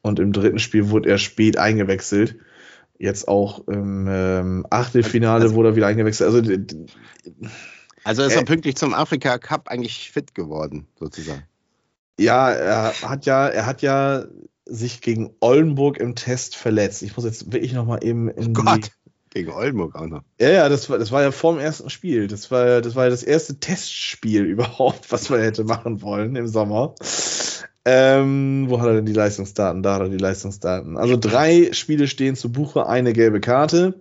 [0.03, 2.37] und im dritten Spiel wurde er spät eingewechselt.
[2.99, 6.33] Jetzt auch im ähm, Achtelfinale also, wurde er wieder eingewechselt.
[6.33, 6.43] Also
[8.05, 11.43] also ist er äh, pünktlich zum Afrika Cup eigentlich fit geworden, sozusagen.
[12.19, 14.27] Ja, er hat ja, er hat ja
[14.67, 17.03] sich gegen Oldenburg im Test verletzt.
[17.03, 18.91] Ich muss jetzt wirklich noch mal eben in oh Gott.
[19.31, 20.23] Gegen Oldenburg auch noch.
[20.41, 22.29] Ja, ja, das war, das war ja vor dem ersten Spiel.
[22.29, 26.47] Das war, das war ja das erste Testspiel überhaupt, was man hätte machen wollen im
[26.47, 26.95] Sommer.
[27.85, 29.83] Ähm, wo hat er denn die Leistungsdaten?
[29.83, 30.97] Da hat er die Leistungsdaten.
[30.97, 34.01] Also drei Spiele stehen zu Buche, eine gelbe Karte.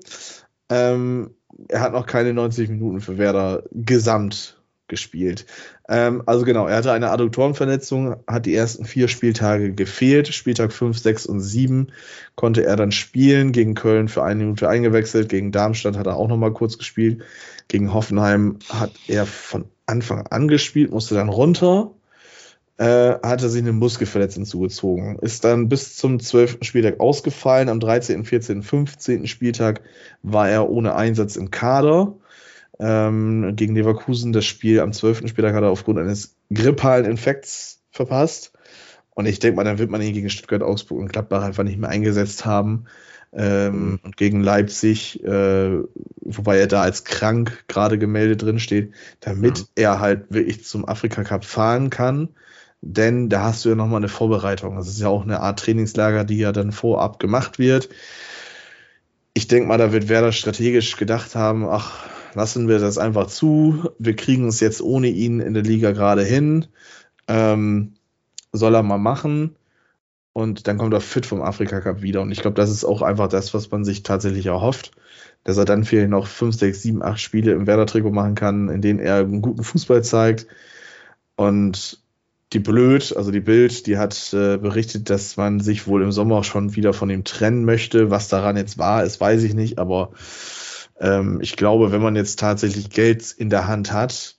[0.69, 1.31] Ähm,
[1.69, 5.45] er hat noch keine 90 Minuten für Werder gesamt gespielt.
[5.89, 10.27] Ähm, also genau, er hatte eine Adduktorenverletzung, hat die ersten vier Spieltage gefehlt.
[10.27, 11.87] Spieltag 5, 6 und 7
[12.35, 13.51] konnte er dann spielen.
[13.51, 15.29] Gegen Köln für eine Minute eingewechselt.
[15.29, 17.23] Gegen Darmstadt hat er auch nochmal kurz gespielt.
[17.67, 21.91] Gegen Hoffenheim hat er von Anfang an gespielt, musste dann runter.
[22.77, 25.19] Äh, hatte sich eine Muskelverletzung zugezogen.
[25.19, 26.59] Ist dann bis zum 12.
[26.61, 27.69] Spieltag ausgefallen.
[27.69, 29.27] Am 13., 14., 15.
[29.27, 29.81] Spieltag
[30.23, 32.15] war er ohne Einsatz im Kader
[32.79, 34.33] ähm, gegen Leverkusen.
[34.33, 35.27] Das Spiel am 12.
[35.27, 38.53] Spieltag hat er aufgrund eines grippalen Infekts verpasst.
[39.11, 41.77] Und ich denke mal, dann wird man ihn gegen Stuttgart, Augsburg und Gladbach einfach nicht
[41.77, 42.85] mehr eingesetzt haben.
[43.31, 45.79] Ähm, und gegen Leipzig, äh,
[46.21, 49.65] wobei er da als krank gerade gemeldet drin steht, damit ja.
[49.75, 52.29] er halt wirklich zum Afrika Cup fahren kann.
[52.85, 54.75] Denn da hast du ja nochmal eine Vorbereitung.
[54.75, 57.87] Das ist ja auch eine Art Trainingslager, die ja dann vorab gemacht wird.
[59.33, 63.89] Ich denke mal, da wird Werder strategisch gedacht haben, ach, lassen wir das einfach zu.
[63.99, 66.65] Wir kriegen es jetzt ohne ihn in der Liga gerade hin.
[67.29, 67.93] Ähm,
[68.51, 69.55] soll er mal machen.
[70.33, 72.21] Und dann kommt er fit vom Afrika Cup wieder.
[72.21, 74.91] Und ich glaube, das ist auch einfach das, was man sich tatsächlich erhofft.
[75.45, 78.81] Dass er dann vielleicht noch 5, 6, 7, 8 Spiele im Werder-Trikot machen kann, in
[78.81, 80.47] denen er einen guten Fußball zeigt.
[81.37, 82.02] Und
[82.53, 86.43] die Blöd, also die Bild, die hat äh, berichtet, dass man sich wohl im Sommer
[86.43, 88.11] schon wieder von ihm trennen möchte.
[88.11, 89.79] Was daran jetzt war, ist, weiß ich nicht.
[89.79, 90.11] Aber
[90.99, 94.37] ähm, ich glaube, wenn man jetzt tatsächlich Geld in der Hand hat,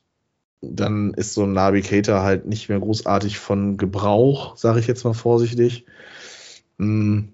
[0.61, 5.15] dann ist so ein Navigator halt nicht mehr großartig von Gebrauch, sage ich jetzt mal
[5.15, 5.85] vorsichtig.
[6.79, 7.25] Mm.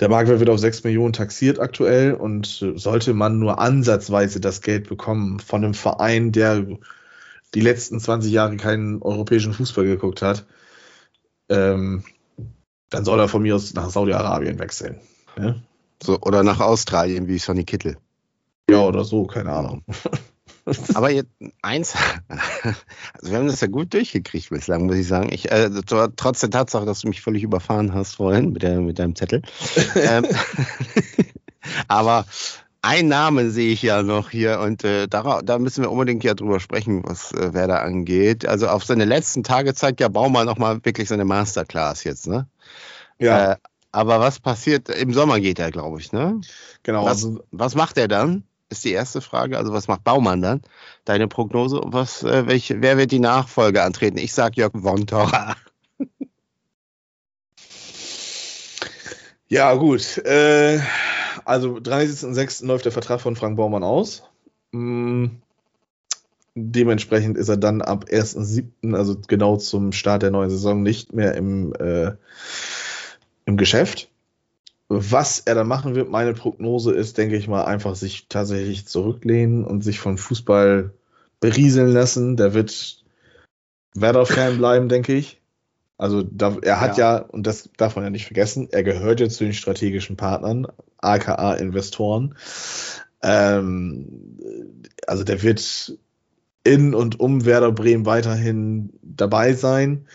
[0.00, 4.88] Der Marktwert wird auf 6 Millionen taxiert aktuell und sollte man nur ansatzweise das Geld
[4.88, 6.64] bekommen von einem Verein, der
[7.54, 10.46] die letzten 20 Jahre keinen europäischen Fußball geguckt hat,
[11.48, 12.04] ähm,
[12.90, 15.00] dann soll er von mir aus nach Saudi-Arabien wechseln.
[15.38, 15.56] Ja?
[16.02, 17.96] So, oder nach Australien wie Sonny Kittel.
[18.68, 19.84] Ja, oder so, keine Ahnung.
[20.94, 21.94] Aber jetzt eins,
[22.28, 25.30] also wir haben das ja gut durchgekriegt bislang, muss ich sagen.
[25.30, 25.70] Ich, äh,
[26.16, 29.42] trotz der Tatsache, dass du mich völlig überfahren hast vorhin mit, der, mit deinem Zettel.
[29.94, 30.24] ähm,
[31.88, 32.24] aber
[32.84, 36.34] ein Name sehe ich ja noch hier und äh, da, da, müssen wir unbedingt ja
[36.34, 38.46] drüber sprechen, was äh, Werder angeht.
[38.46, 42.46] Also auf seine letzten Tage zeigt ja Baumann nochmal wirklich seine Masterclass jetzt, ne?
[43.18, 43.52] Ja.
[43.52, 43.56] Äh,
[43.92, 44.88] aber was passiert?
[44.88, 46.40] Im Sommer geht er, glaube ich, ne?
[46.82, 47.04] Genau.
[47.04, 48.44] Was, also, was macht er dann?
[48.70, 49.56] ist die erste Frage.
[49.56, 50.62] Also was macht Baumann dann?
[51.04, 51.80] Deine Prognose?
[51.84, 54.18] Was, äh, welche, wer wird die Nachfolge antreten?
[54.18, 55.56] Ich sage Jörg Wontora.
[59.54, 60.18] Ja, gut.
[60.18, 60.80] Äh,
[61.44, 62.66] also 30.06.
[62.66, 64.24] läuft der Vertrag von Frank Baumann aus.
[64.72, 65.42] Mhm.
[66.56, 71.36] Dementsprechend ist er dann ab 1.07., also genau zum Start der neuen Saison, nicht mehr
[71.36, 72.16] im, äh,
[73.44, 74.10] im Geschäft.
[74.88, 79.64] Was er dann machen wird, meine Prognose ist, denke ich mal, einfach sich tatsächlich zurücklehnen
[79.64, 80.92] und sich von Fußball
[81.38, 82.36] berieseln lassen.
[82.36, 83.04] Der wird
[83.94, 85.40] Werder-Fan bleiben, denke ich.
[85.96, 87.18] Also da, er hat ja.
[87.18, 87.22] ja.
[87.22, 90.66] und das darf man ja nicht vergessen, er gehört ja zu den strategischen Partnern,
[90.98, 92.34] aka Investoren.
[93.22, 94.38] Ähm,
[95.06, 95.96] also der wird
[96.64, 100.08] in und um Werder Bremen weiterhin dabei sein.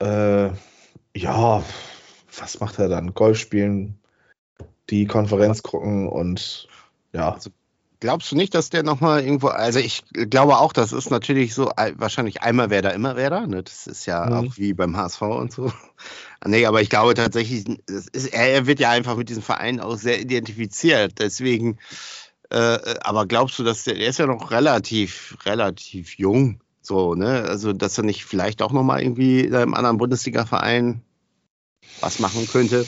[0.00, 0.50] Äh,
[1.14, 1.64] ja,
[2.38, 3.14] was macht er dann?
[3.14, 3.98] Golf spielen,
[4.90, 6.68] die Konferenz gucken und
[7.12, 7.34] ja.
[7.34, 7.50] Also,
[8.00, 11.70] glaubst du nicht, dass der nochmal irgendwo, also ich glaube auch, das ist natürlich so,
[11.96, 13.62] wahrscheinlich einmal wer da, immer wer da, ne?
[13.62, 14.32] das ist ja mhm.
[14.32, 15.72] auch wie beim HSV und so.
[16.46, 20.20] nee, aber ich glaube tatsächlich, ist, er wird ja einfach mit diesem Verein auch sehr
[20.20, 21.78] identifiziert, deswegen,
[22.50, 27.42] äh, aber glaubst du, dass der, der ist ja noch relativ, relativ jung, so, ne,
[27.42, 31.02] also dass er nicht vielleicht auch nochmal irgendwie in einem anderen Bundesliga-Verein
[32.00, 32.86] was machen könnte?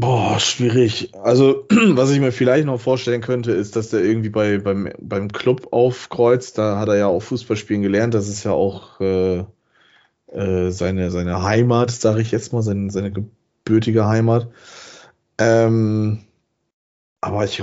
[0.00, 1.12] Boah, schwierig.
[1.24, 5.28] Also, was ich mir vielleicht noch vorstellen könnte, ist, dass der irgendwie bei, beim, beim
[5.32, 6.56] Club aufkreuzt.
[6.56, 8.14] Da hat er ja auch Fußballspielen gelernt.
[8.14, 9.44] Das ist ja auch äh,
[10.28, 14.52] äh, seine, seine Heimat, sage ich jetzt mal, seine, seine gebürtige Heimat.
[15.36, 16.20] Ähm,
[17.20, 17.60] aber ich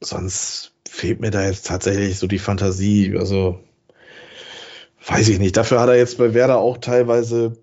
[0.00, 3.16] sonst fehlt mir da jetzt tatsächlich so die Fantasie.
[3.18, 3.58] Also,
[5.04, 5.56] weiß ich nicht.
[5.56, 7.56] Dafür hat er jetzt bei Werder auch teilweise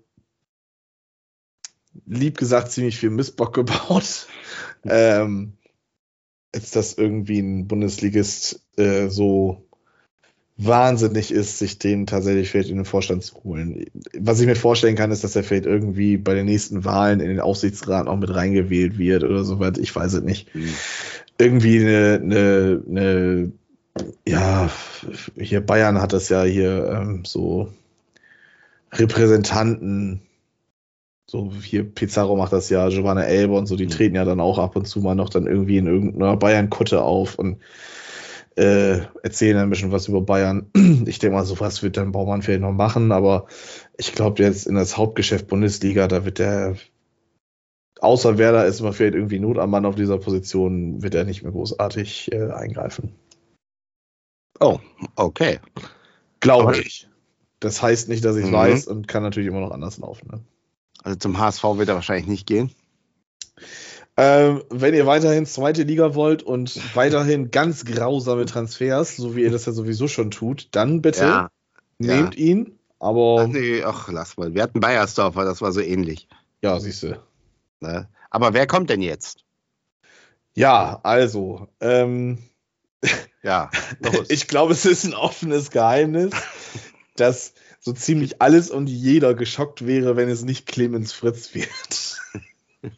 [2.06, 4.26] lieb gesagt ziemlich viel Missbock gebaut.
[4.84, 5.54] ähm,
[6.54, 9.64] als dass irgendwie ein Bundesligist äh, so
[10.56, 13.86] wahnsinnig ist, sich den tatsächlich vielleicht in den Vorstand zu holen.
[14.18, 17.28] Was ich mir vorstellen kann, ist, dass er vielleicht irgendwie bei den nächsten Wahlen in
[17.28, 19.78] den Aufsichtsrat auch mit reingewählt wird oder so weit.
[19.78, 20.54] Ich weiß es nicht.
[20.54, 20.68] Mhm.
[21.38, 23.52] Irgendwie eine, eine, eine,
[24.28, 24.70] ja,
[25.38, 27.72] hier Bayern hat das ja hier ähm, so
[28.92, 30.20] Repräsentanten
[31.30, 33.90] so hier Pizarro macht das ja, Giovanna Elbe und so, die mhm.
[33.90, 37.38] treten ja dann auch ab und zu mal noch dann irgendwie in irgendeiner Bayern-Kutte auf
[37.38, 37.60] und
[38.56, 40.72] äh, erzählen ein bisschen was über Bayern.
[41.06, 43.46] Ich denke mal, sowas wird dann Baumann vielleicht noch machen, aber
[43.96, 46.74] ich glaube jetzt in das Hauptgeschäft Bundesliga, da wird der,
[48.00, 51.44] außer Werder ist immer vielleicht irgendwie Not am Mann auf dieser Position, wird er nicht
[51.44, 53.14] mehr großartig äh, eingreifen.
[54.58, 54.80] Oh,
[55.14, 55.60] okay.
[56.40, 57.08] Glaube ich.
[57.60, 58.54] Das heißt nicht, dass ich es mhm.
[58.54, 60.28] weiß und kann natürlich immer noch anders laufen.
[60.32, 60.40] Ne?
[61.02, 62.70] Also zum HSV wird er wahrscheinlich nicht gehen.
[64.16, 69.50] Ähm, wenn ihr weiterhin zweite Liga wollt und weiterhin ganz grausame Transfers, so wie ihr
[69.50, 71.50] das ja sowieso schon tut, dann bitte ja,
[71.98, 72.40] nehmt ja.
[72.40, 72.78] ihn.
[72.98, 73.44] Aber.
[73.44, 74.54] Ach, nee, ach, lass mal.
[74.54, 76.28] Wir hatten Bayersdorfer, das war so ähnlich.
[76.62, 77.18] Ja, siehst du.
[77.80, 78.08] Ne?
[78.28, 79.44] Aber wer kommt denn jetzt?
[80.54, 81.68] Ja, also.
[81.80, 82.38] Ähm,
[83.42, 83.70] ja,
[84.28, 86.32] ich glaube, es ist ein offenes Geheimnis,
[87.16, 92.20] dass so ziemlich alles und jeder geschockt wäre, wenn es nicht Clemens Fritz wird.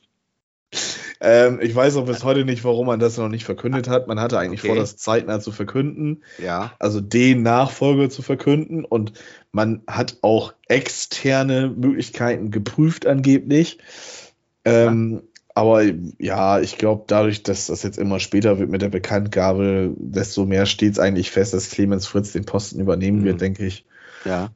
[1.20, 4.08] ähm, ich weiß auch bis heute nicht, warum man das noch nicht verkündet hat.
[4.08, 4.68] Man hatte eigentlich okay.
[4.68, 6.24] vor, das zeitnah zu verkünden.
[6.38, 6.72] Ja.
[6.80, 8.84] Also den Nachfolger zu verkünden.
[8.84, 9.12] Und
[9.52, 13.78] man hat auch externe Möglichkeiten geprüft, angeblich.
[14.64, 15.20] Ähm, ja.
[15.54, 15.82] Aber
[16.18, 20.66] ja, ich glaube, dadurch, dass das jetzt immer später wird mit der Bekanntgabe, desto mehr
[20.66, 23.24] steht es eigentlich fest, dass Clemens Fritz den Posten übernehmen mhm.
[23.24, 23.84] wird, denke ich.
[24.24, 24.50] Ja.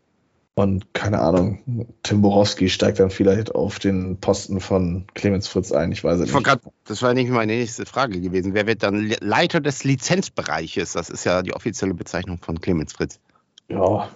[0.59, 5.93] Und keine Ahnung, Tim Borowski steigt dann vielleicht auf den Posten von Clemens Fritz ein.
[5.93, 6.45] Ich weiß es nicht.
[6.45, 8.55] Grad, das war nicht meine nächste Frage gewesen.
[8.55, 10.95] Wer wird dann Leiter des Lizenzbereiches?
[10.95, 13.21] Das ist ja die offizielle Bezeichnung von Clemens Fritz.
[13.69, 14.09] Ja,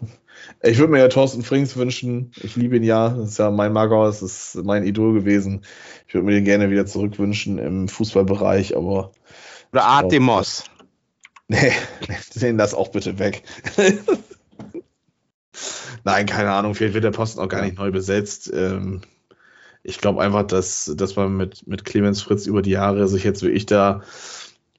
[0.63, 2.33] ich würde mir ja Thorsten Frings wünschen.
[2.43, 3.11] Ich liebe ihn ja.
[3.11, 5.67] Das ist ja mein Magau, das ist mein Idol gewesen.
[6.09, 9.13] Ich würde mir den gerne wieder zurückwünschen im Fußballbereich, aber.
[9.73, 10.65] Oder Art Demos.
[11.53, 11.73] Nee,
[12.31, 13.43] sehen das auch bitte weg.
[16.05, 18.51] Nein, keine Ahnung, vielleicht wird der Posten auch gar nicht neu besetzt.
[18.53, 19.01] Ähm,
[19.83, 23.43] ich glaube einfach, dass, dass man mit, mit Clemens Fritz über die Jahre sich jetzt
[23.43, 24.03] wirklich da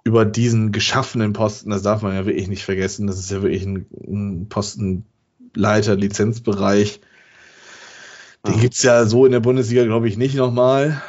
[0.03, 3.63] über diesen geschaffenen Posten, das darf man ja wirklich nicht vergessen, das ist ja wirklich
[3.65, 7.01] ein, ein Postenleiter, Lizenzbereich.
[8.47, 10.99] Den gibt es ja so in der Bundesliga, glaube ich, nicht nochmal,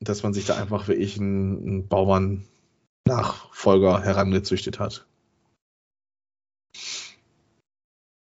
[0.00, 5.06] dass man sich da einfach wirklich einen, einen Baumann-Nachfolger herangezüchtet hat.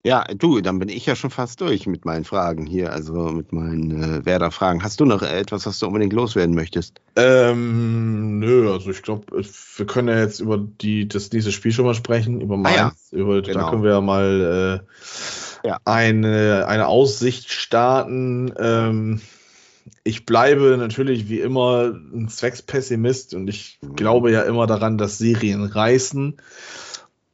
[0.04, 3.52] Ja, du, dann bin ich ja schon fast durch mit meinen Fragen hier, also mit
[3.52, 4.82] meinen äh, Werder-Fragen.
[4.82, 7.00] Hast du noch etwas, was du unbedingt loswerden möchtest?
[7.16, 9.42] Ähm, nö, also ich glaube,
[9.76, 12.78] wir können ja jetzt über die, das nächste Spiel schon mal sprechen, über Mainz.
[12.78, 13.18] Ah, ja.
[13.18, 13.60] über, genau.
[13.60, 15.78] Da können wir ja mal äh, ja.
[15.84, 18.52] Eine, eine Aussicht starten.
[18.58, 19.20] Ähm,
[20.04, 23.96] ich bleibe natürlich wie immer ein Zweckspessimist und ich mhm.
[23.96, 26.36] glaube ja immer daran, dass Serien reißen.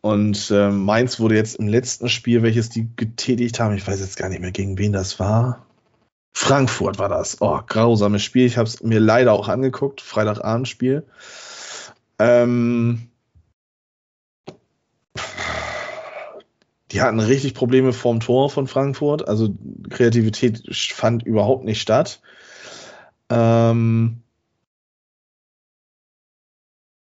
[0.04, 4.18] Und äh, Mainz wurde jetzt im letzten Spiel, welches die getätigt haben, ich weiß jetzt
[4.18, 5.64] gar nicht mehr, gegen wen das war.
[6.36, 7.40] Frankfurt war das.
[7.40, 8.44] Oh, grausames Spiel.
[8.44, 10.02] Ich habe es mir leider auch angeguckt.
[10.02, 11.06] Freitagabendspiel.
[12.18, 13.08] Ähm,
[16.92, 19.26] die hatten richtig Probleme vorm Tor von Frankfurt.
[19.26, 19.54] Also
[19.88, 22.20] Kreativität fand überhaupt nicht statt.
[23.30, 24.20] Ähm,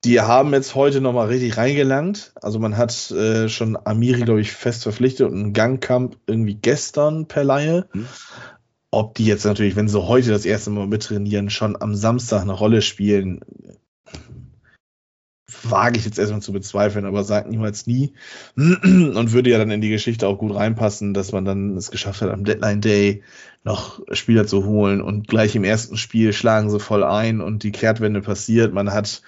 [0.04, 2.32] die haben jetzt heute nochmal richtig reingelangt.
[2.40, 7.26] Also man hat äh, schon Amiri, glaube ich, fest verpflichtet und einen Gangkamp irgendwie gestern
[7.26, 7.86] per Laie.
[7.92, 8.06] Mhm.
[8.90, 12.52] Ob die jetzt natürlich, wenn sie heute das erste Mal mittrainieren, schon am Samstag eine
[12.52, 13.40] Rolle spielen,
[15.62, 18.14] wage ich jetzt erstmal zu bezweifeln, aber sagt niemals nie.
[18.56, 22.22] Und würde ja dann in die Geschichte auch gut reinpassen, dass man dann es geschafft
[22.22, 23.22] hat, am Deadline Day
[23.64, 27.72] noch Spieler zu holen und gleich im ersten Spiel schlagen sie voll ein und die
[27.72, 28.72] Kehrtwende passiert.
[28.72, 29.20] Man hat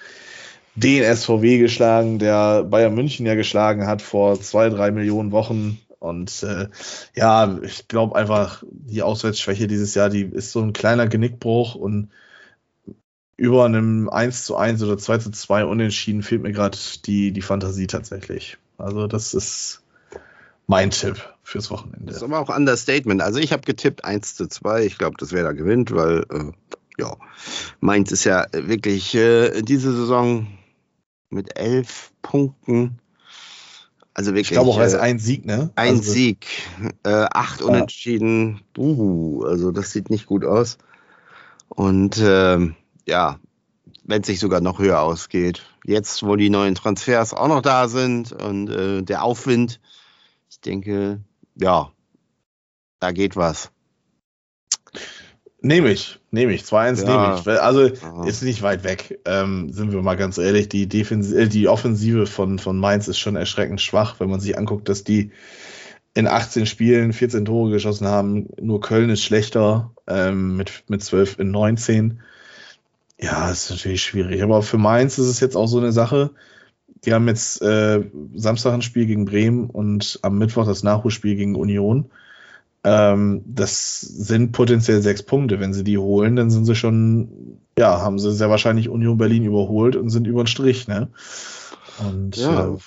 [0.75, 5.79] den SVW geschlagen, der Bayern München ja geschlagen hat vor zwei, drei Millionen Wochen.
[5.99, 6.67] Und äh,
[7.15, 12.09] ja, ich glaube einfach, die Auswärtsschwäche dieses Jahr, die ist so ein kleiner Genickbruch und
[13.37, 17.41] über einem 1 zu 1 oder 2 zu 2 Unentschieden fehlt mir gerade die, die
[17.41, 18.57] Fantasie tatsächlich.
[18.77, 19.81] Also das ist
[20.67, 22.07] mein Tipp fürs Wochenende.
[22.07, 23.21] Das ist aber auch Understatement.
[23.21, 24.85] Also ich habe getippt 1 zu 2.
[24.85, 26.51] Ich glaube, dass wer da gewinnt, weil äh,
[26.97, 27.15] ja,
[27.79, 30.47] Mainz ist ja wirklich äh, diese Saison
[31.33, 32.99] mit elf Punkten.
[34.13, 34.51] Also wirklich.
[34.51, 35.71] Ich glaube auch als äh, ein Sieg, ne?
[35.75, 36.45] Ein also Sieg,
[37.03, 37.65] äh, acht ja.
[37.65, 38.61] Unentschieden.
[38.77, 40.77] Uh, also das sieht nicht gut aus.
[41.69, 42.59] Und äh,
[43.07, 43.39] ja,
[44.03, 45.63] wenn es sich sogar noch höher ausgeht.
[45.85, 49.81] Jetzt, wo die neuen Transfers auch noch da sind und äh, der Aufwind,
[50.49, 51.21] ich denke,
[51.55, 51.91] ja,
[52.99, 53.72] da geht was.
[55.65, 56.63] Nehme ich, nehme ich.
[56.63, 57.09] 2-1 ja.
[57.09, 57.61] nehme ich.
[57.61, 58.25] Also ja.
[58.25, 60.67] ist nicht weit weg, ähm, sind wir mal ganz ehrlich.
[60.67, 64.57] Die, Defensive, äh, die Offensive von, von Mainz ist schon erschreckend schwach, wenn man sich
[64.57, 65.31] anguckt, dass die
[66.13, 68.49] in 18 Spielen 14 Tore geschossen haben.
[68.61, 72.19] Nur Köln ist schlechter ähm, mit, mit 12 in 19.
[73.21, 74.43] Ja, ist natürlich schwierig.
[74.43, 76.31] Aber für Mainz ist es jetzt auch so eine Sache.
[77.05, 78.03] die haben jetzt äh,
[78.35, 82.11] Samstag ein Spiel gegen Bremen und am Mittwoch das Nachholspiel gegen Union.
[82.83, 85.59] Ähm, das sind potenziell sechs Punkte.
[85.59, 89.45] Wenn sie die holen, dann sind sie schon, ja, haben sie sehr wahrscheinlich Union Berlin
[89.45, 91.09] überholt und sind über den Strich, ne?
[91.99, 92.77] Und, ja, äh,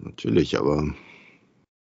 [0.00, 0.92] natürlich, aber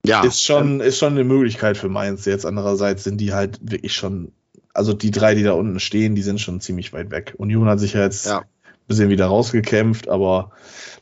[0.04, 0.22] ja.
[0.24, 2.24] Ist schon, ist schon eine Möglichkeit für Mainz.
[2.24, 4.32] Jetzt andererseits sind die halt wirklich schon,
[4.72, 7.34] also die drei, die da unten stehen, die sind schon ziemlich weit weg.
[7.36, 8.38] Union hat sich ja jetzt ja.
[8.38, 8.46] ein
[8.88, 10.52] bisschen wieder rausgekämpft, aber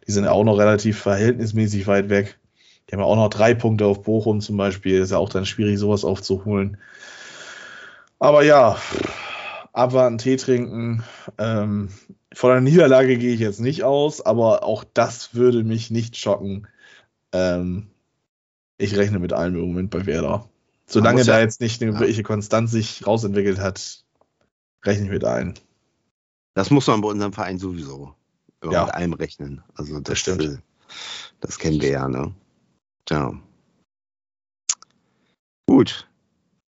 [0.07, 2.39] die sind auch noch relativ verhältnismäßig weit weg.
[2.89, 5.01] Die haben ja auch noch drei Punkte auf Bochum zum Beispiel.
[5.01, 6.79] Ist ja auch dann schwierig, sowas aufzuholen.
[8.19, 8.77] Aber ja,
[9.73, 11.05] abwarten, Tee trinken.
[11.37, 11.91] Ähm,
[12.33, 16.67] von der Niederlage gehe ich jetzt nicht aus, aber auch das würde mich nicht schocken.
[17.33, 17.89] Ähm,
[18.79, 20.49] ich rechne mit allem im Moment bei Werder.
[20.87, 21.99] Solange da ja, jetzt nicht eine ja.
[21.99, 24.05] wirkliche Konstanz sich rausentwickelt hat,
[24.85, 25.55] rechne ich mit ein.
[26.55, 28.15] Das muss man bei unserem Verein sowieso
[28.65, 28.85] ja.
[28.85, 29.63] mit allem rechnen.
[29.75, 30.43] Also das, das stimmt.
[30.43, 30.59] Äh,
[31.41, 32.35] das kennen wir ja, ne?
[33.11, 33.33] Ja.
[35.67, 36.09] Gut.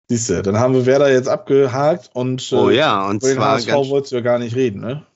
[0.09, 3.41] Siehst du, dann haben wir Werder jetzt abgehakt und oh, äh, ja, und über den
[3.41, 5.07] HSV wolltest du ja gar nicht reden, ne?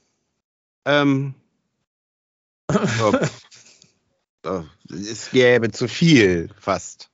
[0.86, 1.34] Ähm.
[4.90, 7.10] es gäbe zu viel fast.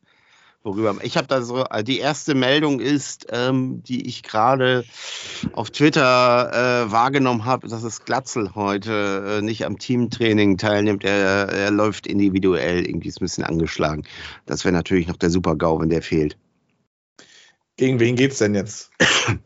[0.64, 4.84] Worüber ich habe da so, äh, die erste Meldung ist, ähm, die ich gerade
[5.52, 11.04] auf Twitter äh, wahrgenommen habe, dass es Glatzel heute äh, nicht am Teamtraining teilnimmt.
[11.04, 14.04] Er, er läuft individuell, irgendwie ist ein bisschen angeschlagen.
[14.46, 16.38] Das wäre natürlich noch der Super-GAU, wenn der fehlt.
[17.76, 18.90] Gegen wen geht's denn jetzt?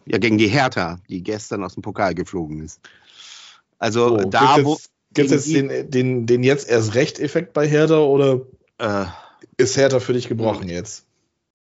[0.07, 2.81] Ja, gegen die Hertha, die gestern aus dem Pokal geflogen ist.
[3.79, 4.79] Also oh, da, wo.
[5.14, 8.43] Gibt es jetzt den, den, den jetzt erst Recht-Effekt bei Hertha oder
[8.79, 9.07] äh,
[9.57, 11.07] ist Hertha für dich gebrochen jetzt?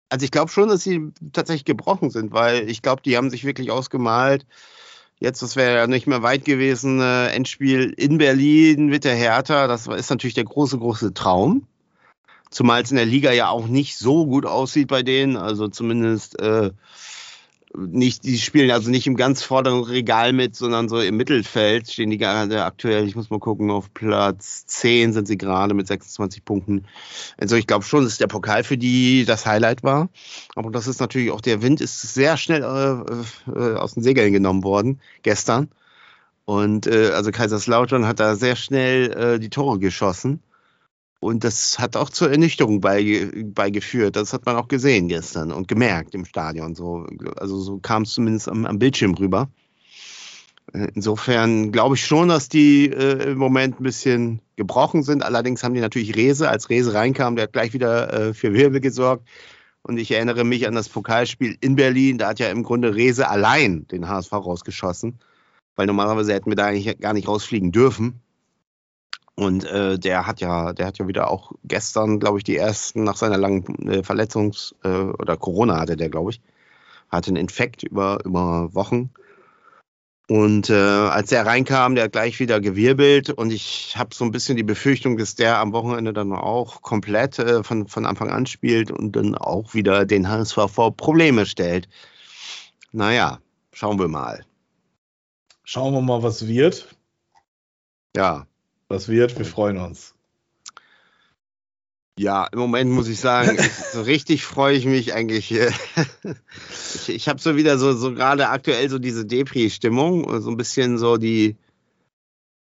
[0.08, 3.44] Also ich glaube schon, dass sie tatsächlich gebrochen sind, weil ich glaube, die haben sich
[3.44, 4.46] wirklich ausgemalt.
[5.18, 9.66] Jetzt, das wäre ja nicht mehr weit gewesen, äh, Endspiel in Berlin mit der Hertha.
[9.66, 11.66] Das ist natürlich der große, große Traum.
[12.50, 15.36] Zumal es in der Liga ja auch nicht so gut aussieht bei denen.
[15.36, 16.70] Also zumindest äh,
[17.76, 22.10] nicht, die spielen also nicht im ganz vorderen Regal mit, sondern so im Mittelfeld stehen
[22.10, 26.44] die gerade aktuell, ich muss mal gucken, auf Platz 10 sind sie gerade mit 26
[26.44, 26.84] Punkten.
[27.36, 30.08] Also ich glaube schon, dass der Pokal für die das Highlight war.
[30.54, 34.32] Aber das ist natürlich auch, der Wind ist sehr schnell äh, äh, aus den Segeln
[34.32, 35.68] genommen worden, gestern.
[36.44, 40.40] Und äh, also Kaiserslautern hat da sehr schnell äh, die Tore geschossen.
[41.24, 44.14] Und das hat auch zur Ernüchterung beigeführt.
[44.14, 46.74] Das hat man auch gesehen gestern und gemerkt im Stadion.
[46.74, 47.06] So,
[47.38, 49.48] also so kam es zumindest am, am, Bildschirm rüber.
[50.74, 55.22] Äh, insofern glaube ich schon, dass die äh, im Moment ein bisschen gebrochen sind.
[55.22, 56.50] Allerdings haben die natürlich Rese.
[56.50, 59.26] Als Rese reinkam, der hat gleich wieder äh, für Wirbel gesorgt.
[59.80, 62.18] Und ich erinnere mich an das Pokalspiel in Berlin.
[62.18, 65.20] Da hat ja im Grunde Rese allein den HSV rausgeschossen.
[65.74, 68.20] Weil normalerweise hätten wir da eigentlich gar nicht rausfliegen dürfen.
[69.36, 73.02] Und äh, der hat ja, der hat ja wieder auch gestern, glaube ich, die ersten
[73.02, 76.40] nach seiner langen äh, Verletzungs- äh, oder Corona hatte der, glaube ich,
[77.08, 79.10] hatte einen Infekt über, über Wochen.
[80.28, 84.30] Und äh, als er reinkam, der hat gleich wieder gewirbelt und ich habe so ein
[84.30, 88.46] bisschen die Befürchtung, dass der am Wochenende dann auch komplett äh, von, von Anfang an
[88.46, 91.88] spielt und dann auch wieder den HSV vor Probleme stellt.
[92.92, 93.40] Naja,
[93.72, 94.46] schauen wir mal.
[95.64, 96.94] Schauen wir mal, was wird.
[98.16, 98.46] Ja,
[98.94, 100.14] was wird, wir freuen uns.
[102.16, 103.58] Ja, im Moment muss ich sagen,
[103.92, 105.52] so richtig freue ich mich eigentlich.
[105.54, 110.96] ich ich habe so wieder so, so gerade aktuell so diese Depri-Stimmung, so ein bisschen
[110.96, 111.56] so die,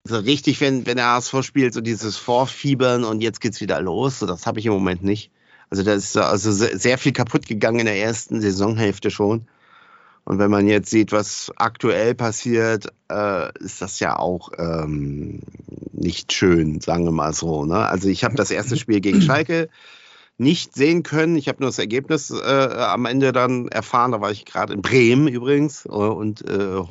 [0.04, 4.18] so richtig, wenn, wenn der HSV spielt, so dieses Vorfiebern und jetzt geht's wieder los.
[4.18, 5.30] So, das habe ich im Moment nicht.
[5.68, 9.46] Also da ist also sehr viel kaputt gegangen in der ersten Saisonhälfte schon.
[10.24, 15.40] Und wenn man jetzt sieht, was aktuell passiert, äh, ist das ja auch ähm,
[15.92, 17.64] nicht schön, sagen wir mal so.
[17.64, 17.76] Ne?
[17.76, 19.68] Also ich habe das erste Spiel gegen Schalke
[20.38, 21.36] nicht sehen können.
[21.36, 22.44] Ich habe nur das Ergebnis äh,
[22.78, 24.12] am Ende dann erfahren.
[24.12, 26.82] Da war ich gerade in Bremen übrigens äh, und äh,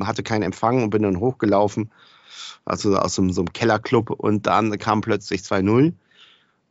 [0.00, 1.90] hatte keinen Empfang und bin dann hochgelaufen.
[2.64, 5.92] Also aus so, so einem Kellerclub und dann kam plötzlich 2-0.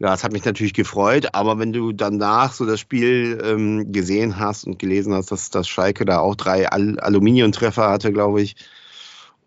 [0.03, 4.37] Ja, es hat mich natürlich gefreut, aber wenn du danach so das Spiel ähm, gesehen
[4.37, 8.57] hast und gelesen hast, dass, dass Schalke da auch drei Al Aluminiumtreffer hatte, glaube ich,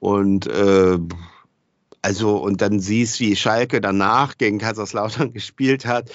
[0.00, 0.98] und äh,
[2.00, 6.10] also und dann siehst, wie Schalke danach gegen Kaiserslautern gespielt hat,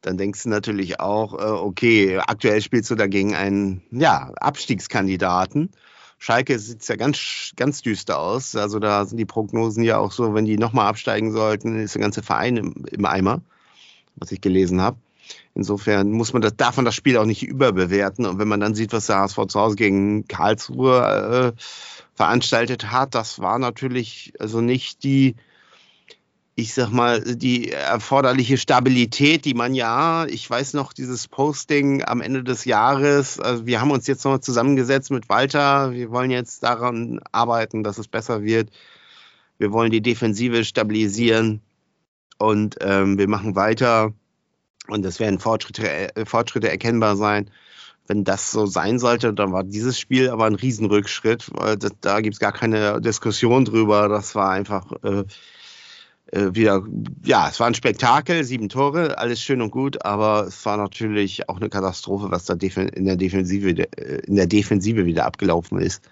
[0.00, 5.70] dann denkst du natürlich auch, äh, okay, aktuell spielst du dagegen einen ja, Abstiegskandidaten.
[6.18, 8.56] Schalke sieht ja ganz, ganz düster aus.
[8.56, 12.00] Also da sind die Prognosen ja auch so, wenn die nochmal absteigen sollten, ist der
[12.00, 13.42] ganze Verein im, im Eimer
[14.16, 14.98] was ich gelesen habe.
[15.54, 18.26] Insofern muss man das, darf man das Spiel auch nicht überbewerten.
[18.26, 21.62] Und wenn man dann sieht, was der HSV zu Hause gegen Karlsruhe äh,
[22.14, 25.36] veranstaltet hat, das war natürlich also nicht die,
[26.54, 32.20] ich sag mal, die erforderliche Stabilität, die man ja, ich weiß noch, dieses Posting am
[32.20, 36.62] Ende des Jahres, also wir haben uns jetzt noch zusammengesetzt mit Walter, wir wollen jetzt
[36.62, 38.70] daran arbeiten, dass es besser wird.
[39.58, 41.62] Wir wollen die Defensive stabilisieren
[42.42, 44.12] und ähm, wir machen weiter
[44.88, 47.50] und es werden Fortschritte, äh, Fortschritte erkennbar sein.
[48.08, 52.34] Wenn das so sein sollte, dann war dieses Spiel aber ein Riesenrückschritt, das, da gibt
[52.34, 54.08] es gar keine Diskussion drüber.
[54.08, 55.24] Das war einfach äh,
[56.32, 56.82] äh, wieder,
[57.24, 61.48] ja, es war ein Spektakel, sieben Tore, alles schön und gut, aber es war natürlich
[61.48, 66.02] auch eine Katastrophe, was da in der Defensive, äh, in der Defensive wieder abgelaufen ist.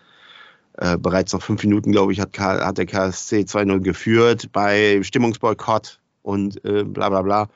[0.75, 6.00] Äh, bereits nach fünf Minuten, glaube ich, hat, hat der KSC 2-0 geführt bei Stimmungsboykott
[6.23, 7.49] und äh, bla bla bla.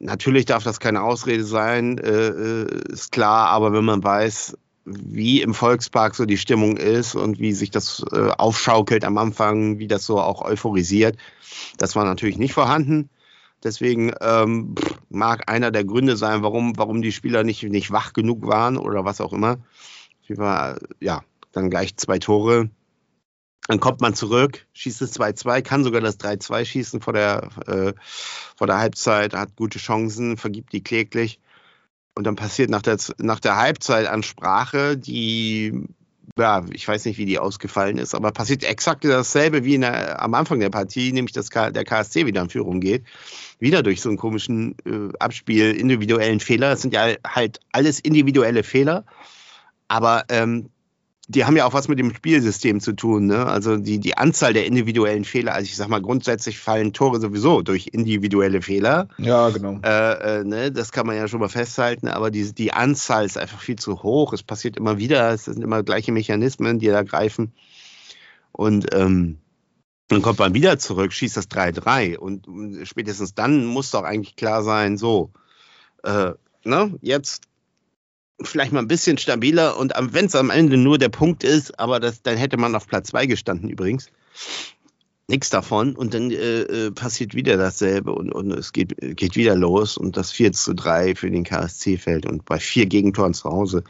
[0.00, 5.42] Natürlich darf das keine Ausrede sein, äh, äh, ist klar, aber wenn man weiß, wie
[5.42, 9.88] im Volkspark so die Stimmung ist und wie sich das äh, aufschaukelt am Anfang, wie
[9.88, 11.16] das so auch euphorisiert,
[11.76, 13.10] das war natürlich nicht vorhanden.
[13.64, 14.76] Deswegen ähm,
[15.10, 19.04] mag einer der Gründe sein, warum, warum die Spieler nicht, nicht wach genug waren oder
[19.04, 19.58] was auch immer.
[20.28, 22.70] War, ja, dann gleich zwei Tore.
[23.68, 27.92] Dann kommt man zurück, schießt es 2-2, kann sogar das 3-2 schießen vor der, äh,
[28.56, 31.38] vor der Halbzeit, hat gute Chancen, vergibt die kläglich.
[32.14, 35.86] Und dann passiert nach der, nach der Halbzeitansprache, die,
[36.38, 40.32] ja, ich weiß nicht, wie die ausgefallen ist, aber passiert exakt dasselbe wie der, am
[40.32, 43.04] Anfang der Partie, nämlich dass der KSC wieder in Führung geht.
[43.58, 46.70] Wieder durch so einen komischen äh, Abspiel, individuellen Fehler.
[46.70, 49.04] Das sind ja halt alles individuelle Fehler.
[49.88, 50.70] Aber ähm,
[51.30, 53.26] die haben ja auch was mit dem Spielsystem zu tun.
[53.26, 53.46] Ne?
[53.46, 57.60] Also die, die Anzahl der individuellen Fehler, also ich sag mal, grundsätzlich fallen Tore sowieso
[57.60, 59.08] durch individuelle Fehler.
[59.18, 59.78] Ja, genau.
[59.84, 60.72] Äh, äh, ne?
[60.72, 64.02] Das kann man ja schon mal festhalten, aber die, die Anzahl ist einfach viel zu
[64.02, 64.32] hoch.
[64.32, 67.52] Es passiert immer wieder, es sind immer gleiche Mechanismen, die da greifen.
[68.52, 69.36] Und ähm,
[70.08, 72.46] dann kommt man wieder zurück, schießt das 3-3 und
[72.84, 75.30] spätestens dann muss doch eigentlich klar sein, so,
[76.02, 76.32] äh,
[76.64, 77.47] ne, jetzt
[78.42, 82.00] vielleicht mal ein bisschen stabiler und wenn es am Ende nur der Punkt ist, aber
[82.00, 84.10] das, dann hätte man auf Platz 2 gestanden übrigens.
[85.30, 89.56] Nichts davon und dann äh, äh, passiert wieder dasselbe und, und es geht, geht wieder
[89.56, 93.50] los und das 4 zu 3 für den KSC fällt und bei vier Gegentoren zu
[93.50, 93.84] Hause.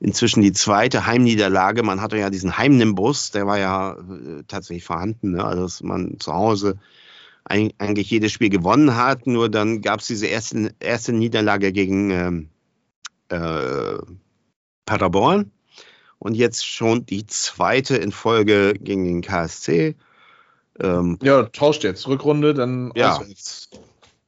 [0.00, 1.84] Inzwischen die zweite Heimniederlage.
[1.84, 5.44] Man hatte ja diesen Heimnimbus, der war ja äh, tatsächlich vorhanden, ne?
[5.44, 6.76] also dass man zu Hause
[7.44, 12.48] eigentlich jedes Spiel gewonnen hat, nur dann gab es diese erste, erste Niederlage gegen ähm,
[13.30, 13.98] äh,
[14.86, 15.50] Paderborn
[16.18, 19.96] und jetzt schon die zweite in Folge gegen den KSC.
[20.78, 23.16] Ähm, ja, tauscht jetzt Rückrunde, dann ja.
[23.16, 23.70] auswärts.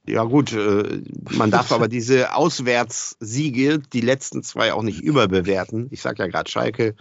[0.04, 1.00] Ja gut, äh,
[1.30, 5.88] man darf aber diese Auswärtssiege, die letzten zwei auch nicht überbewerten.
[5.90, 6.96] Ich sage ja gerade Schalke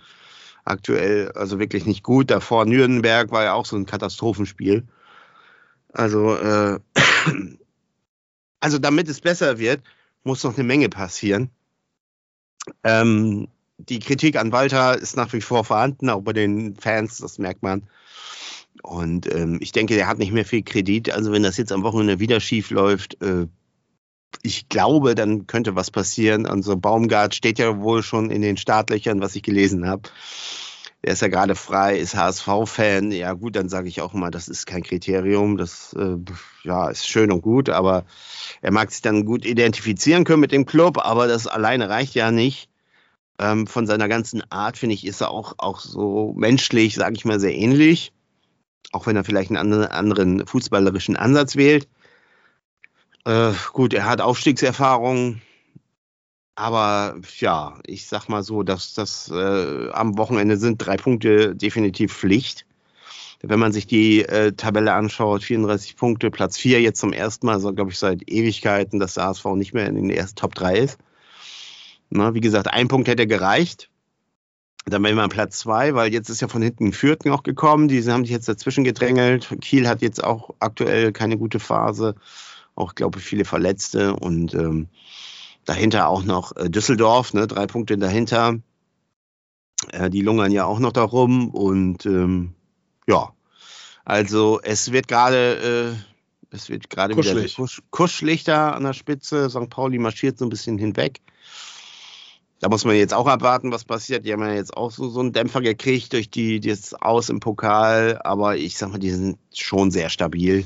[0.65, 2.29] aktuell also wirklich nicht gut.
[2.29, 4.87] Davor Nürnberg war ja auch so ein Katastrophenspiel.
[5.93, 6.79] Also, äh,
[8.59, 9.81] also damit es besser wird,
[10.23, 11.49] muss noch eine Menge passieren.
[12.83, 13.47] Ähm,
[13.77, 17.63] die Kritik an Walter ist nach wie vor vorhanden, auch bei den Fans, das merkt
[17.63, 17.83] man.
[18.83, 21.11] Und ähm, ich denke, der hat nicht mehr viel Kredit.
[21.11, 23.47] Also wenn das jetzt am Wochenende wieder schief läuft, äh,
[24.43, 26.45] ich glaube, dann könnte was passieren.
[26.45, 30.03] Also Baumgart steht ja wohl schon in den Startlöchern, was ich gelesen habe.
[31.03, 33.11] Der ist ja gerade frei, ist HSV-Fan.
[33.11, 35.57] Ja gut, dann sage ich auch mal, das ist kein Kriterium.
[35.57, 36.17] Das äh,
[36.63, 38.05] ja, ist schön und gut, aber
[38.61, 42.31] er mag sich dann gut identifizieren können mit dem Club, aber das alleine reicht ja
[42.31, 42.69] nicht.
[43.39, 47.25] Ähm, von seiner ganzen Art, finde ich, ist er auch, auch so menschlich, sage ich
[47.25, 48.13] mal, sehr ähnlich.
[48.91, 51.87] Auch wenn er vielleicht einen anderen fußballerischen Ansatz wählt.
[53.25, 55.41] Äh, gut, er hat Aufstiegserfahrung,
[56.61, 62.13] aber ja, ich sag mal so, dass das äh, am Wochenende sind drei Punkte definitiv
[62.13, 62.67] Pflicht.
[63.41, 67.59] Wenn man sich die äh, Tabelle anschaut, 34 Punkte, Platz 4 jetzt zum ersten Mal,
[67.59, 70.77] so glaube ich seit Ewigkeiten, dass der HSV nicht mehr in den ersten Top 3
[70.77, 70.99] ist.
[72.11, 73.89] Na, wie gesagt, ein Punkt hätte gereicht.
[74.85, 77.87] Dann wären wir an Platz 2, weil jetzt ist ja von hinten Fürth noch gekommen.
[77.87, 79.49] Die haben sich jetzt dazwischen gedrängelt.
[79.61, 82.13] Kiel hat jetzt auch aktuell keine gute Phase.
[82.75, 84.15] Auch, glaube ich, viele Verletzte.
[84.15, 84.89] Und ähm,
[85.65, 88.59] dahinter auch noch äh, Düsseldorf, ne, drei Punkte dahinter.
[89.91, 91.49] Äh, die lungern ja auch noch darum.
[91.49, 92.53] Und ähm,
[93.07, 93.33] ja,
[94.05, 95.95] also es wird gerade,
[96.51, 99.49] äh, es wird gerade wieder kusch, kuschelig da an der Spitze.
[99.49, 99.69] St.
[99.69, 101.21] Pauli marschiert so ein bisschen hinweg.
[102.59, 104.23] Da muss man jetzt auch abwarten, was passiert.
[104.23, 107.39] Die haben ja jetzt auch so, so einen Dämpfer gekriegt durch die, das Aus im
[107.39, 108.19] Pokal.
[108.23, 110.65] Aber ich sag mal, die sind schon sehr stabil,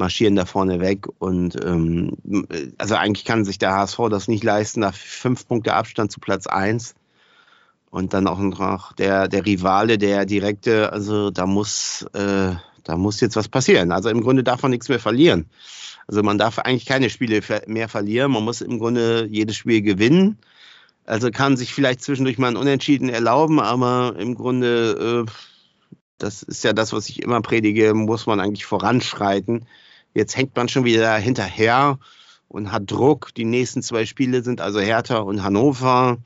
[0.00, 1.06] marschieren da vorne weg.
[1.20, 2.16] Und ähm,
[2.78, 6.48] also eigentlich kann sich der HSV das nicht leisten, nach fünf Punkte Abstand zu Platz
[6.48, 6.96] eins
[7.90, 13.20] und dann auch noch der, der Rivale, der direkte, also da muss, äh, da muss
[13.20, 13.92] jetzt was passieren.
[13.92, 15.50] Also im Grunde darf man nichts mehr verlieren.
[16.08, 18.32] Also man darf eigentlich keine Spiele mehr verlieren.
[18.32, 20.38] Man muss im Grunde jedes Spiel gewinnen.
[21.04, 25.30] Also kann sich vielleicht zwischendurch mal ein Unentschieden erlauben, aber im Grunde, äh,
[26.18, 29.66] das ist ja das, was ich immer predige, muss man eigentlich voranschreiten.
[30.14, 31.98] Jetzt hängt man schon wieder hinterher
[32.48, 33.34] und hat Druck.
[33.34, 36.18] Die nächsten zwei Spiele sind also Hertha und Hannover.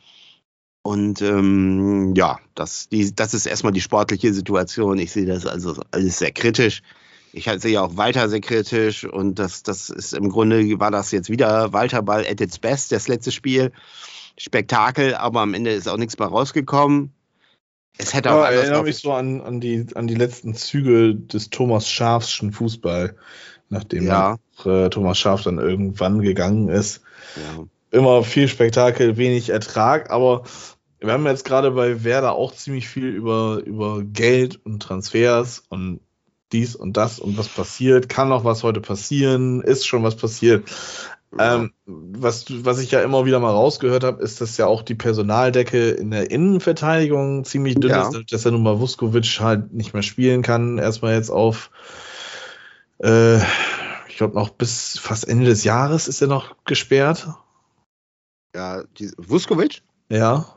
[0.83, 4.99] Und ähm, ja, das, die, das ist erstmal die sportliche Situation.
[4.99, 6.83] Ich sehe das also alles sehr kritisch.
[7.33, 11.31] Ich sehe auch Walter sehr kritisch und das, das ist im Grunde war das jetzt
[11.31, 13.73] wieder Walter Ball at its best, das letzte Spiel.
[14.39, 17.13] Spektakel, aber am Ende ist auch nichts mehr rausgekommen.
[17.97, 21.51] Es hätte auch ja, erinnere mich so an, an, die, an die letzten Züge des
[21.51, 23.17] Thomas Schafschen Fußball,
[23.69, 24.37] nachdem ja.
[24.65, 27.03] äh, Thomas Schaf dann irgendwann gegangen ist.
[27.37, 27.65] Ja.
[27.91, 30.45] Immer viel Spektakel, wenig Ertrag, aber
[31.01, 36.01] wir haben jetzt gerade bei Werder auch ziemlich viel über, über Geld und Transfers und
[36.53, 40.69] dies und das und was passiert, kann noch was heute passieren, ist schon was passiert.
[41.39, 44.95] Ähm, was, was ich ja immer wieder mal rausgehört habe, ist, dass ja auch die
[44.95, 48.09] Personaldecke in der Innenverteidigung ziemlich dünn ja.
[48.09, 50.79] ist, dass er nun mal Vuskovic halt nicht mehr spielen kann.
[50.79, 51.71] Erstmal jetzt auf,
[53.05, 53.39] äh,
[54.09, 57.29] ich glaube noch bis fast Ende des Jahres ist er noch gesperrt.
[58.55, 59.83] Ja, die, Vuskovic?
[60.09, 60.55] Ja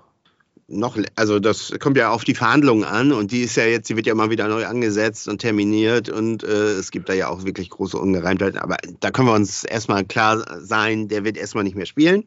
[0.67, 3.95] noch, also das kommt ja auf die Verhandlungen an und die ist ja jetzt, die
[3.95, 7.45] wird ja immer wieder neu angesetzt und terminiert und äh, es gibt da ja auch
[7.45, 8.59] wirklich große Ungereimtheiten.
[8.59, 12.25] Aber da können wir uns erstmal klar sein, der wird erstmal nicht mehr spielen.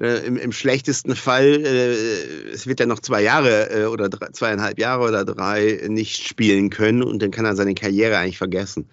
[0.00, 4.28] Äh, im, im, schlechtesten Fall, äh, es wird ja noch zwei Jahre äh, oder drei,
[4.28, 8.88] zweieinhalb Jahre oder drei nicht spielen können und dann kann er seine Karriere eigentlich vergessen.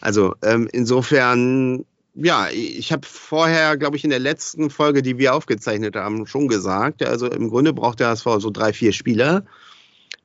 [0.00, 1.84] Also ähm, insofern
[2.14, 6.48] ja, ich habe vorher, glaube ich, in der letzten Folge, die wir aufgezeichnet haben, schon
[6.48, 9.44] gesagt, also im Grunde braucht der HSV so drei, vier Spieler.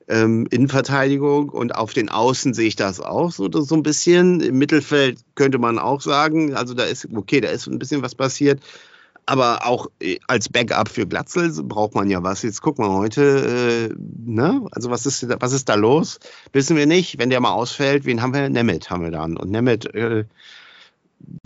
[0.08, 4.40] Ähm, Innenverteidigung und auf den Außen sehe ich das auch so, so ein bisschen.
[4.40, 8.14] Im Mittelfeld könnte man auch sagen, also da ist, okay, da ist ein bisschen was
[8.14, 8.60] passiert.
[9.26, 12.42] Aber auch äh, als Backup für Glatzel braucht man ja was.
[12.42, 14.64] Jetzt gucken wir heute, äh, ne?
[14.70, 16.20] Also was ist, was ist da los?
[16.52, 17.18] Wissen wir nicht.
[17.18, 18.48] Wenn der mal ausfällt, wen haben wir?
[18.48, 19.36] Nemeth haben wir dann.
[19.36, 20.24] Und Nemeth äh,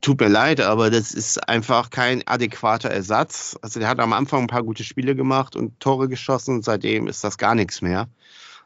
[0.00, 3.56] tut mir leid, aber das ist einfach kein adäquater Ersatz.
[3.62, 7.06] Also der hat am Anfang ein paar gute Spiele gemacht und Tore geschossen und seitdem
[7.06, 8.08] ist das gar nichts mehr.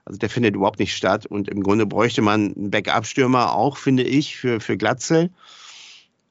[0.04, 4.02] Also der findet überhaupt nicht statt und im Grunde bräuchte man einen Backup-Stürmer auch, finde
[4.02, 5.30] ich, für, für Glatzel.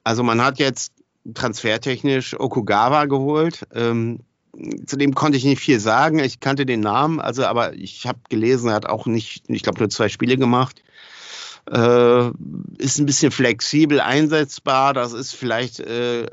[0.04, 0.92] Also man hat jetzt
[1.32, 3.66] transfertechnisch Okugawa geholt.
[3.74, 4.20] Ähm,
[4.86, 6.18] zudem konnte ich nicht viel sagen.
[6.18, 9.78] Ich kannte den Namen, also aber ich habe gelesen, er hat auch nicht, ich glaube,
[9.78, 10.82] nur zwei Spiele gemacht.
[11.70, 12.28] Äh,
[12.78, 14.92] ist ein bisschen flexibel einsetzbar.
[14.92, 16.26] Das ist vielleicht, äh,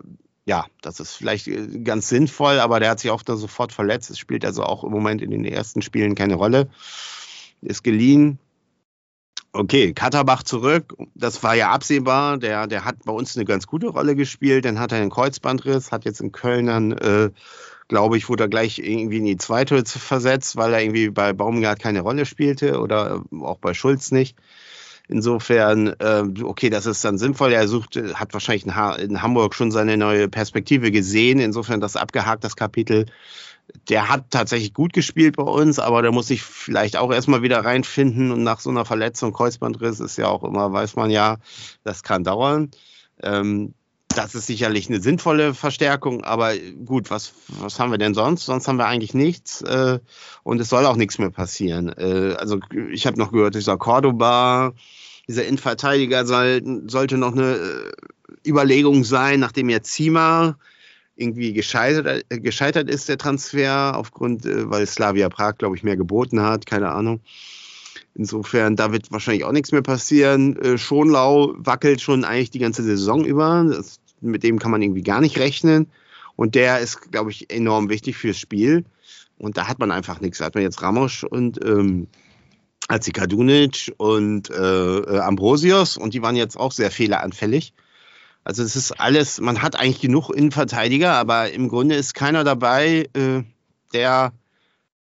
[0.46, 4.10] ja, das ist vielleicht äh, ganz sinnvoll, aber der hat sich auch da sofort verletzt.
[4.10, 6.68] Es spielt also auch im Moment in den ersten Spielen keine Rolle.
[7.62, 8.40] Ist geliehen.
[9.54, 10.96] Okay, Katterbach zurück.
[11.14, 12.38] Das war ja absehbar.
[12.38, 14.64] Der, der hat bei uns eine ganz gute Rolle gespielt.
[14.64, 17.32] Dann hat er einen Kreuzbandriss, hat jetzt in Köln dann, äh,
[17.90, 21.80] glaube ich, wurde er gleich irgendwie in die zweite versetzt, weil er irgendwie bei Baumgart
[21.80, 24.38] keine Rolle spielte oder auch bei Schulz nicht.
[25.10, 27.52] Insofern, äh, okay, das ist dann sinnvoll.
[27.52, 31.40] Er sucht, hat wahrscheinlich in, ha in, Hamburg schon seine neue Perspektive gesehen.
[31.40, 33.08] Insofern das abgehakt, das Kapitel.
[33.90, 37.64] Der hat tatsächlich gut gespielt bei uns, aber der muss sich vielleicht auch erstmal wieder
[37.64, 38.32] reinfinden.
[38.32, 41.38] Und nach so einer Verletzung, Kreuzbandriss ist ja auch immer, weiß man ja,
[41.84, 42.72] das kann dauern.
[43.24, 43.74] Ähm,
[44.16, 46.54] das ist sicherlich eine sinnvolle Verstärkung, aber
[46.86, 48.46] gut, was, was haben wir denn sonst?
[48.46, 50.00] Sonst haben wir eigentlich nichts äh,
[50.44, 51.90] und es soll auch nichts mehr passieren.
[51.98, 52.60] Äh, also
[52.92, 54.74] ich habe noch gehört, dieser Cordoba,
[55.28, 57.92] dieser Innenverteidiger soll, sollte noch eine äh,
[58.48, 60.58] Überlegung sein, nachdem jetzt Zima
[61.22, 65.98] irgendwie gescheitert, äh, gescheitert ist, der Transfer, aufgrund, äh, weil Slavia Prag, glaube ich, mehr
[65.98, 67.22] geboten hat, keine Ahnung.
[68.14, 70.58] Insofern, da wird wahrscheinlich auch nichts mehr passieren.
[70.58, 73.66] Äh, Schonlau wackelt schon eigentlich die ganze Saison über.
[73.70, 75.88] Das, mit dem kann man irgendwie gar nicht rechnen.
[76.36, 78.84] Und der ist, glaube ich, enorm wichtig fürs Spiel.
[79.38, 80.40] Und da hat man einfach nichts.
[80.40, 82.08] Da hat man jetzt Ramos und ähm,
[82.88, 87.74] Azikadunic und äh, äh, Ambrosius und die waren jetzt auch sehr fehleranfällig.
[88.44, 93.08] Also es ist alles, man hat eigentlich genug Innenverteidiger, aber im Grunde ist keiner dabei,
[93.14, 93.44] äh,
[93.94, 94.34] der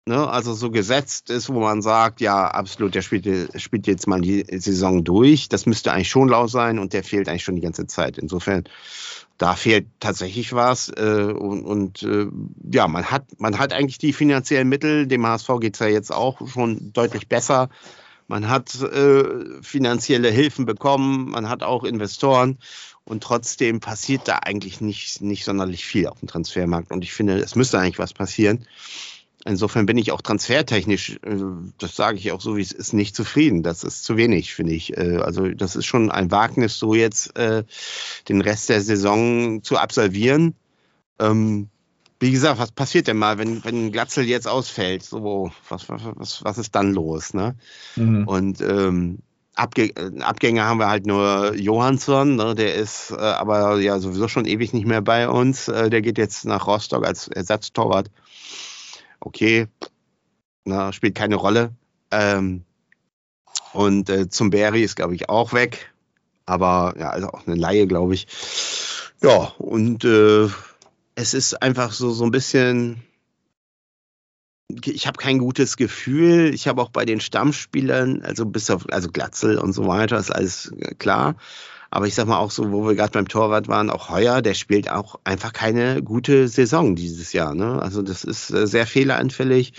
[0.07, 4.21] ne, also so gesetzt ist, wo man sagt, ja, absolut, der spielt, spielt jetzt mal
[4.21, 5.49] die Saison durch.
[5.49, 8.17] Das müsste eigentlich schon laut sein und der fehlt eigentlich schon die ganze Zeit.
[8.17, 8.63] Insofern,
[9.37, 10.89] da fehlt tatsächlich was.
[10.89, 12.27] Äh, und und äh,
[12.71, 15.05] ja, man hat, man hat eigentlich die finanziellen Mittel.
[15.05, 17.69] Dem HSV geht es ja jetzt auch schon deutlich besser.
[18.29, 22.57] Man hat äh, finanzielle Hilfen bekommen, man hat auch Investoren
[23.07, 26.91] und trotzdem passiert da eigentlich nicht, nicht sonderlich viel auf dem Transfermarkt.
[26.91, 28.67] Und ich finde, es müsste eigentlich was passieren.
[29.45, 31.37] insofern bin ich auch transfertechnisch, äh,
[31.79, 33.63] das sage ich auch so, wie es ist, nicht zufrieden.
[33.63, 34.97] Das ist zu wenig, finde ich.
[34.97, 37.63] Äh, also das ist schon ein Wagnis, so jetzt äh,
[38.27, 40.55] den Rest der Saison zu absolvieren.
[41.17, 41.69] Ähm,
[42.19, 45.03] wie gesagt, was passiert denn mal, wenn, wenn Glatzel jetzt ausfällt?
[45.03, 47.33] So, was, was, was ist dann los?
[47.33, 47.55] Ne?
[47.95, 48.27] Mhm.
[48.27, 49.19] Und ähm,
[49.57, 49.91] Abge
[50.21, 52.53] Abgänge haben wir halt nur Johansson, ne?
[52.53, 55.67] der ist äh, aber ja sowieso schon ewig nicht mehr bei uns.
[55.67, 58.11] Äh, der geht jetzt nach Rostock als Ersatztorwart.
[59.19, 59.67] Okay,
[60.63, 61.71] na, spielt keine Rolle.
[62.11, 62.63] Ähm,
[63.73, 65.91] und äh, zum Berry ist, glaube ich, auch weg.
[66.45, 68.27] Aber ja, also auch eine Laie, glaube ich.
[69.21, 70.47] Ja, und äh,
[71.15, 73.03] es ist einfach so, so ein bisschen
[74.69, 76.53] ich habe kein gutes Gefühl.
[76.53, 80.31] Ich habe auch bei den Stammspielern, also bis auf also Glatzel und so weiter, ist
[80.31, 81.35] alles äh, klar.
[81.89, 84.55] Aber ich sag mal auch so, wo wir gerade beim Torwart waren, auch Heuer, der
[84.55, 87.55] spielt auch einfach keine gute Saison dieses Jahr.
[87.55, 87.81] Ne?
[87.81, 89.71] Also das ist äh, sehr fehleranfällig.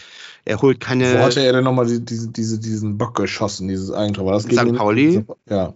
[0.47, 1.18] Er holt keine.
[1.18, 4.24] Wo hatte er denn nochmal diese, diese, diesen Bock geschossen, dieses Eigentor?
[4.24, 4.76] War das gegen St.
[4.76, 5.24] Pauli?
[5.51, 5.74] Ja.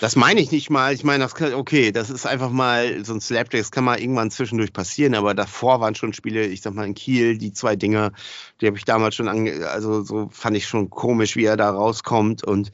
[0.00, 0.94] Das meine ich nicht mal.
[0.94, 4.00] Ich meine, das kann, okay, das ist einfach mal so ein Slapjack, das kann mal
[4.00, 7.76] irgendwann zwischendurch passieren, aber davor waren schon Spiele, ich sag mal in Kiel, die zwei
[7.76, 8.12] Dinger,
[8.60, 11.70] die habe ich damals schon ange, also so fand ich schon komisch, wie er da
[11.70, 12.72] rauskommt und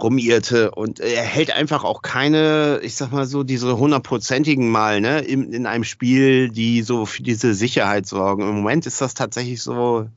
[0.00, 5.20] rumirrte und er hält einfach auch keine, ich sag mal so, diese hundertprozentigen Mal, ne,
[5.20, 8.42] in, in einem Spiel, die so für diese Sicherheit sorgen.
[8.42, 10.08] Im Moment ist das tatsächlich so,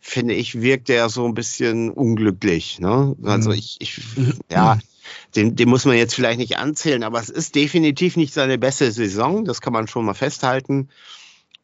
[0.00, 2.80] finde ich, wirkt er so ein bisschen unglücklich.
[2.80, 3.14] Ne?
[3.22, 3.56] Also mhm.
[3.56, 4.00] ich, ich
[4.50, 4.78] ja,
[5.34, 8.90] den, den muss man jetzt vielleicht nicht anzählen, aber es ist definitiv nicht seine beste
[8.92, 10.88] Saison, das kann man schon mal festhalten.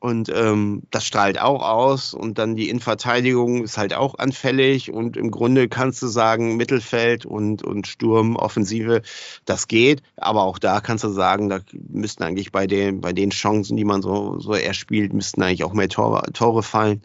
[0.01, 2.15] Und ähm, das strahlt auch aus.
[2.15, 4.93] Und dann die Innenverteidigung ist halt auch anfällig.
[4.93, 9.03] Und im Grunde kannst du sagen, Mittelfeld und, und Sturm, Offensive,
[9.45, 10.03] das geht.
[10.17, 13.85] Aber auch da kannst du sagen, da müssten eigentlich bei den, bei den Chancen, die
[13.85, 17.03] man so, so erspielt, müssten eigentlich auch mehr Tore, Tore fallen.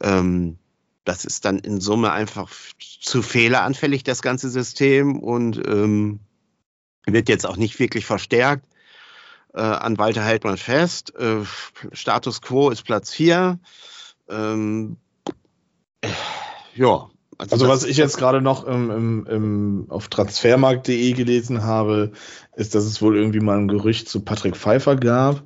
[0.00, 0.58] Ähm,
[1.08, 2.50] das ist dann in Summe einfach
[3.00, 6.20] zu fehleranfällig, das ganze System, und ähm,
[7.06, 8.66] wird jetzt auch nicht wirklich verstärkt.
[9.54, 11.14] Äh, an Walter hält man fest.
[11.16, 11.44] Äh,
[11.92, 13.58] Status quo ist Platz 4.
[14.28, 14.98] Ähm,
[16.02, 16.08] äh,
[16.74, 17.08] ja.
[17.38, 22.12] Also, also was ich jetzt gerade noch im, im, im, auf transfermarkt.de gelesen habe,
[22.56, 25.42] ist, dass es wohl irgendwie mal ein Gerücht zu Patrick Pfeiffer gab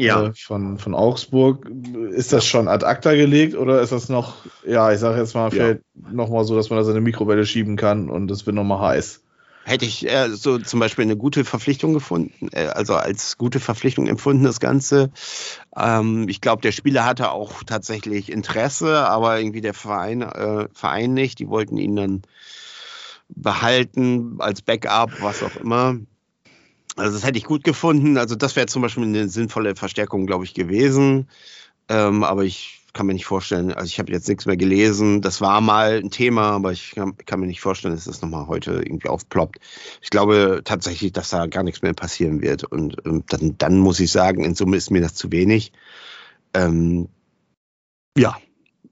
[0.00, 0.26] ja.
[0.26, 1.70] Äh, von, von Augsburg.
[2.10, 4.34] Ist das schon ad acta gelegt oder ist das noch,
[4.66, 6.12] ja, ich sage jetzt mal, vielleicht ja.
[6.12, 9.22] nochmal so, dass man das in eine Mikrowelle schieben kann und es wird nochmal heiß?
[9.68, 14.06] Hätte ich äh, so zum Beispiel eine gute Verpflichtung gefunden, äh, also als gute Verpflichtung
[14.06, 15.10] empfunden, das Ganze.
[15.76, 21.12] Ähm, ich glaube, der Spieler hatte auch tatsächlich Interesse, aber irgendwie der Verein, äh, Verein
[21.12, 21.38] nicht.
[21.38, 22.22] Die wollten ihn dann
[23.28, 25.96] behalten als Backup, was auch immer.
[26.98, 28.18] Also das hätte ich gut gefunden.
[28.18, 31.28] Also das wäre zum Beispiel eine sinnvolle Verstärkung, glaube ich, gewesen.
[31.88, 35.22] Ähm, aber ich kann mir nicht vorstellen, also ich habe jetzt nichts mehr gelesen.
[35.22, 38.48] Das war mal ein Thema, aber ich kann, kann mir nicht vorstellen, dass das nochmal
[38.48, 39.60] heute irgendwie aufploppt.
[40.02, 42.64] Ich glaube tatsächlich, dass da gar nichts mehr passieren wird.
[42.64, 45.72] Und ähm, dann, dann muss ich sagen, in Summe ist mir das zu wenig.
[46.54, 47.08] Ähm,
[48.16, 48.36] ja,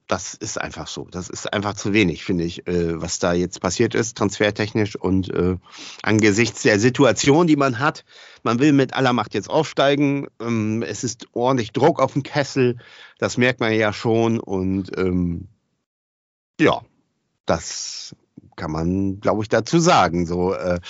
[0.07, 1.09] das ist einfach so.
[1.11, 5.31] Das ist einfach zu wenig, finde ich, äh, was da jetzt passiert ist, transfertechnisch und
[5.31, 5.57] äh,
[6.03, 8.05] angesichts der Situation, die man hat.
[8.43, 10.29] Man will mit aller Macht jetzt aufsteigen.
[10.41, 12.79] Ähm, es ist ordentlich Druck auf dem Kessel.
[13.19, 14.39] Das merkt man ja schon.
[14.39, 15.49] Und ähm,
[16.61, 16.83] ja,
[17.45, 18.15] das
[18.55, 20.81] kann man, glaube ich, dazu sagen, so, äh,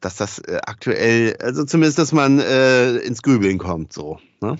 [0.00, 4.18] dass das äh, aktuell, also zumindest, dass man äh, ins Grübeln kommt, so.
[4.40, 4.58] Ne?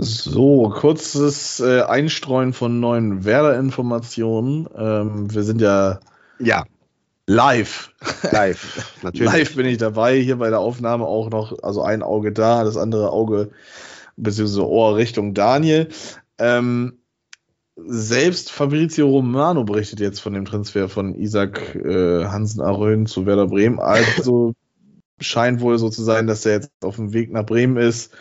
[0.00, 4.68] So, kurzes äh, Einstreuen von neuen Werder-Informationen.
[4.76, 5.98] Ähm, wir sind ja,
[6.38, 6.64] ja
[7.26, 7.92] live.
[8.30, 9.32] Live, natürlich.
[9.32, 12.76] live bin ich dabei, hier bei der Aufnahme auch noch, also ein Auge da, das
[12.76, 13.50] andere Auge
[14.16, 14.60] bzw.
[14.60, 15.88] Ohr Richtung Daniel.
[16.38, 17.00] Ähm,
[17.74, 23.48] selbst Fabrizio Romano berichtet jetzt von dem Transfer von Isaac äh, Hansen Arön zu Werder
[23.48, 23.80] Bremen.
[23.80, 24.52] Also
[25.20, 28.12] scheint wohl so zu sein, dass er jetzt auf dem Weg nach Bremen ist.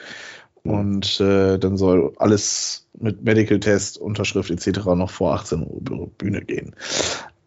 [0.69, 4.85] Und äh, dann soll alles mit Medical Test, Unterschrift etc.
[4.95, 6.75] noch vor 18 Uhr Bühne gehen.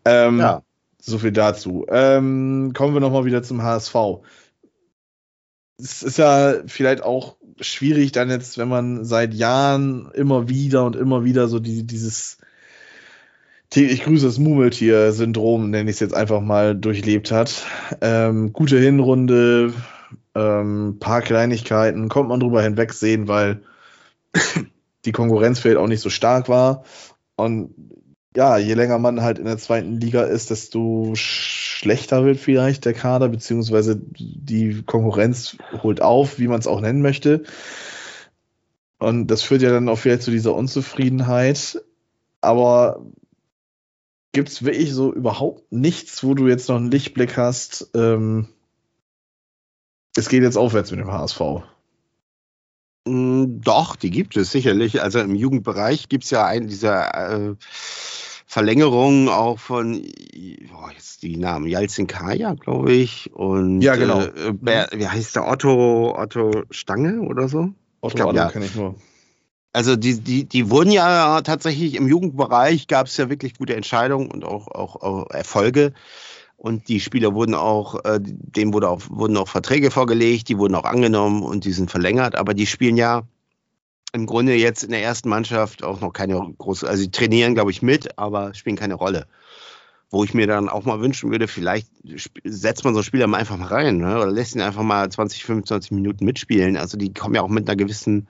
[0.05, 0.62] Ähm, ja.
[1.01, 1.87] So viel dazu.
[1.89, 3.95] Ähm, kommen wir nochmal wieder zum HSV.
[5.79, 10.97] Es ist ja vielleicht auch schwierig dann jetzt, wenn man seit Jahren immer wieder und
[10.97, 12.39] immer wieder so die, dieses
[13.73, 17.64] ich grüße das Murmeltier-Syndrom, nenne ich es jetzt einfach mal, durchlebt hat.
[18.01, 19.73] Ähm, gute Hinrunde,
[20.35, 23.62] ähm, paar Kleinigkeiten kommt man drüber hinwegsehen, weil
[25.05, 26.85] die Konkurrenz vielleicht auch nicht so stark war.
[27.37, 27.74] Und
[28.37, 32.95] ja, je länger man halt in der zweiten Liga ist, desto schlechter wird vielleicht der
[32.95, 37.43] Kader, beziehungsweise die Konkurrenz holt auf, wie man es auch nennen möchte.
[38.99, 41.83] Und das führt ja dann auch vielleicht zu dieser Unzufriedenheit.
[42.41, 43.05] Aber
[44.33, 47.91] gibt es wirklich so überhaupt nichts, wo du jetzt noch einen Lichtblick hast?
[47.95, 48.49] Ähm,
[50.16, 51.40] es geht jetzt aufwärts mit dem HSV.
[53.06, 55.02] Mm, doch, die gibt es sicherlich.
[55.02, 57.54] Also im Jugendbereich gibt es ja einen dieser äh,
[58.46, 60.02] Verlängerungen auch von,
[60.70, 63.32] boah, jetzt die Namen, Jalzin Kaya, glaube ich.
[63.32, 64.22] Und ja, genau.
[64.22, 64.54] Äh,
[64.92, 67.72] wie heißt der Otto, Otto Stange oder so?
[68.00, 68.50] Otto ich glaub, ja.
[68.50, 68.96] kenne ich nur.
[69.72, 74.28] Also die, die, die wurden ja tatsächlich im Jugendbereich gab es ja wirklich gute Entscheidungen
[74.28, 75.92] und auch, auch, auch Erfolge.
[76.61, 80.74] Und die Spieler wurden auch, äh, denen wurde auch, wurden auch Verträge vorgelegt, die wurden
[80.74, 82.36] auch angenommen und die sind verlängert.
[82.36, 83.22] Aber die spielen ja
[84.12, 87.70] im Grunde jetzt in der ersten Mannschaft auch noch keine große, also sie trainieren, glaube
[87.70, 89.26] ich, mit, aber spielen keine Rolle.
[90.11, 91.88] Wo ich mir dann auch mal wünschen würde, vielleicht
[92.44, 94.16] setzt man so Spieler mal einfach mal rein ne?
[94.16, 96.76] oder lässt ihn einfach mal 20, 25 Minuten mitspielen.
[96.76, 98.28] Also die kommen ja auch mit einer gewissen,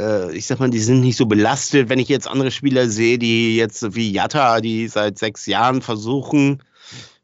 [0.00, 1.90] äh, ich sag mal, die sind nicht so belastet.
[1.90, 6.62] Wenn ich jetzt andere Spieler sehe, die jetzt wie Jatta, die seit sechs Jahren versuchen,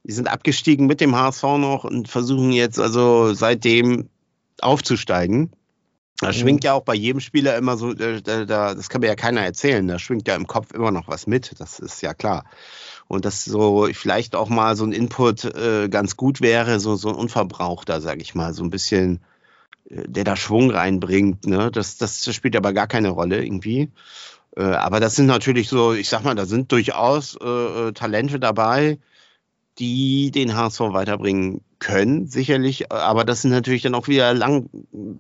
[0.08, 4.08] die sind abgestiegen mit dem HSV noch und versuchen jetzt also seitdem
[4.60, 5.50] aufzusteigen.
[6.20, 9.14] Da schwingt ja auch bei jedem Spieler immer so, da, da, das kann mir ja
[9.14, 12.44] keiner erzählen, da schwingt ja im Kopf immer noch was mit, das ist ja klar.
[13.06, 17.10] Und dass so vielleicht auch mal so ein Input äh, ganz gut wäre, so, so
[17.10, 19.20] ein unverbrauchter, sag ich mal, so ein bisschen,
[19.90, 21.46] äh, der da Schwung reinbringt.
[21.46, 21.70] Ne?
[21.70, 23.90] Das, das spielt aber gar keine Rolle irgendwie.
[24.56, 28.40] Äh, aber das sind natürlich so, ich sag mal, da sind durchaus äh, äh Talente
[28.40, 28.98] dabei,
[29.78, 32.90] die den HSV weiterbringen können, sicherlich.
[32.90, 34.68] Aber das sind natürlich dann auch wieder lang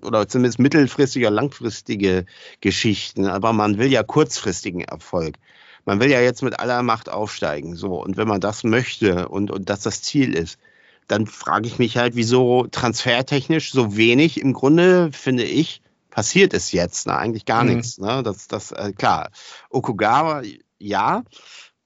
[0.02, 2.26] oder zumindest mittelfristige, langfristige
[2.60, 3.26] Geschichten.
[3.26, 5.36] Aber man will ja kurzfristigen Erfolg.
[5.84, 7.76] Man will ja jetzt mit aller Macht aufsteigen.
[7.76, 8.02] So.
[8.02, 10.58] Und wenn man das möchte und, und das das Ziel ist,
[11.06, 15.80] dann frage ich mich halt, wieso transfertechnisch so wenig im Grunde, finde ich,
[16.10, 17.06] passiert ist jetzt.
[17.06, 17.16] Ne?
[17.16, 17.76] Eigentlich gar mhm.
[17.76, 17.98] nichts.
[17.98, 18.22] Ne?
[18.22, 19.30] Das, das, äh, klar,
[19.70, 20.42] Okugawa,
[20.78, 21.22] ja.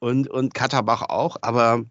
[0.00, 1.84] Und, und Katterbach auch, aber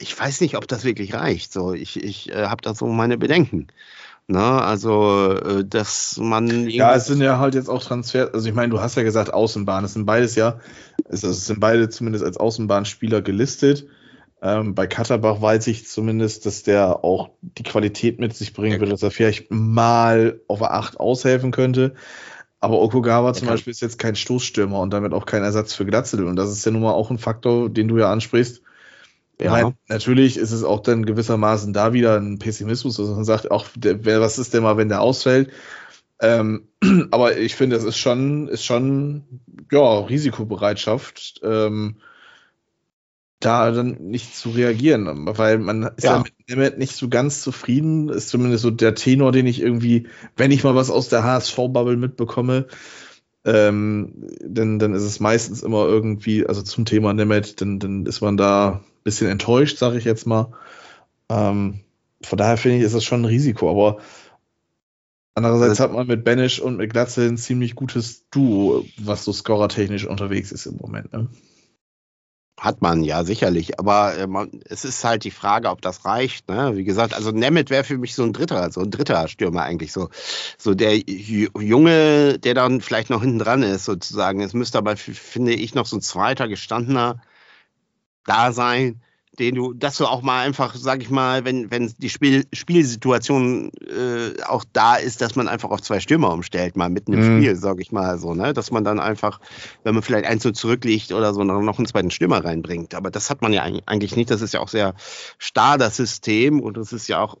[0.00, 1.52] ich weiß nicht, ob das wirklich reicht.
[1.52, 3.68] So, ich, ich äh, habe da so meine Bedenken.
[4.26, 4.40] Ne?
[4.40, 6.68] Also, äh, dass man.
[6.68, 8.30] Ja, es sind ja halt jetzt auch Transfer.
[8.32, 9.84] Also, ich meine, du hast ja gesagt Außenbahn.
[9.84, 10.60] Es sind beides ja.
[11.08, 13.86] Es, es sind beide zumindest als Außenbahnspieler gelistet.
[14.42, 18.80] Ähm, bei Katterbach weiß ich zumindest, dass der auch die Qualität mit sich bringen ja.
[18.80, 21.94] würde, dass er vielleicht mal auf der 8 aushelfen könnte.
[22.58, 26.26] Aber Okugawa zum Beispiel ist jetzt kein Stoßstürmer und damit auch kein Ersatz für Glatzel.
[26.26, 28.62] Und das ist ja nun mal auch ein Faktor, den du ja ansprichst
[29.40, 29.50] ja.
[29.50, 33.66] Meine, natürlich ist es auch dann gewissermaßen da wieder ein Pessimismus, dass man sagt, auch
[33.74, 35.50] der, was ist denn mal, wenn der ausfällt?
[36.20, 36.68] Ähm,
[37.10, 39.24] aber ich finde, es ist schon, ist schon,
[39.72, 41.96] ja, Risikobereitschaft, ähm,
[43.40, 47.40] da dann nicht zu reagieren, weil man ist ja, ja mit Nemeth nicht so ganz
[47.40, 51.24] zufrieden, ist zumindest so der Tenor, den ich irgendwie, wenn ich mal was aus der
[51.24, 52.66] HSV-Bubble mitbekomme,
[53.46, 58.20] ähm, dann, dann ist es meistens immer irgendwie, also zum Thema Nemeth, dann, dann ist
[58.20, 60.52] man da bisschen enttäuscht, sage ich jetzt mal.
[61.28, 61.80] Ähm,
[62.22, 63.98] von daher finde ich, ist das schon ein Risiko, aber
[65.34, 70.06] andererseits hat man mit Banish und mit Glatze ein ziemlich gutes Duo, was so scorertechnisch
[70.06, 71.12] unterwegs ist im Moment.
[71.12, 71.28] Ne?
[72.60, 73.78] Hat man, ja, sicherlich.
[73.78, 76.46] Aber äh, man, es ist halt die Frage, ob das reicht.
[76.46, 76.76] Ne?
[76.76, 79.92] Wie gesagt, also Nemeth wäre für mich so ein dritter, so ein dritter Stürmer eigentlich.
[79.92, 80.10] So,
[80.58, 84.42] so der Junge, der dann vielleicht noch hinten dran ist, sozusagen.
[84.42, 87.22] Es müsste aber, finde ich, noch so ein zweiter gestandener
[88.26, 89.00] da sein,
[89.40, 93.70] den du, dass du auch mal einfach, sag ich mal, wenn, wenn die Spiel, Spielsituation
[93.86, 97.38] äh, auch da ist, dass man einfach auf zwei Stürmer umstellt, mal mitten im mhm.
[97.38, 98.52] Spiel, sag ich mal so, ne?
[98.52, 99.40] Dass man dann einfach,
[99.82, 102.94] wenn man vielleicht eins so zurückliegt oder so, noch einen zweiten Stürmer reinbringt.
[102.94, 104.30] Aber das hat man ja eigentlich nicht.
[104.30, 104.94] Das ist ja auch sehr
[105.38, 107.38] starr, das System, und das ist ja auch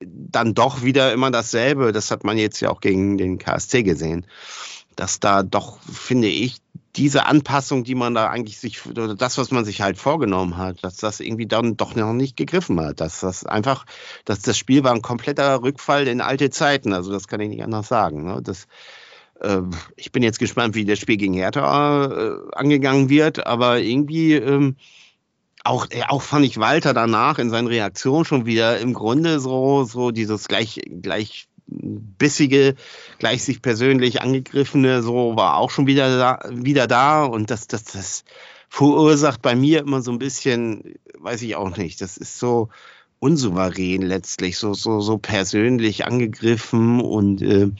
[0.00, 1.92] dann doch wieder immer dasselbe.
[1.92, 4.26] Das hat man jetzt ja auch gegen den KSC gesehen.
[4.96, 6.56] Dass da doch, finde ich,
[6.96, 10.82] diese Anpassung, die man da eigentlich sich, oder das, was man sich halt vorgenommen hat,
[10.82, 13.00] dass das irgendwie dann doch noch nicht gegriffen hat.
[13.00, 13.86] Dass das einfach,
[14.24, 16.92] dass das Spiel war ein kompletter Rückfall in alte Zeiten.
[16.92, 18.24] Also das kann ich nicht anders sagen.
[18.24, 18.40] Ne?
[18.42, 18.66] Das,
[19.40, 19.60] äh,
[19.96, 24.76] ich bin jetzt gespannt, wie das Spiel gegen Hertha äh, angegangen wird, aber irgendwie ähm,
[25.64, 29.84] auch, äh, auch fand ich Walter danach in seinen Reaktionen schon wieder im Grunde so,
[29.84, 32.74] so dieses gleich, gleich bissige,
[33.18, 37.84] gleich sich persönlich angegriffene, so war auch schon wieder da, wieder da und das, das,
[37.84, 38.24] das
[38.68, 42.68] verursacht bei mir immer so ein bisschen, weiß ich auch nicht, das ist so
[43.18, 47.70] unsouverän letztlich, so, so, so persönlich angegriffen und äh,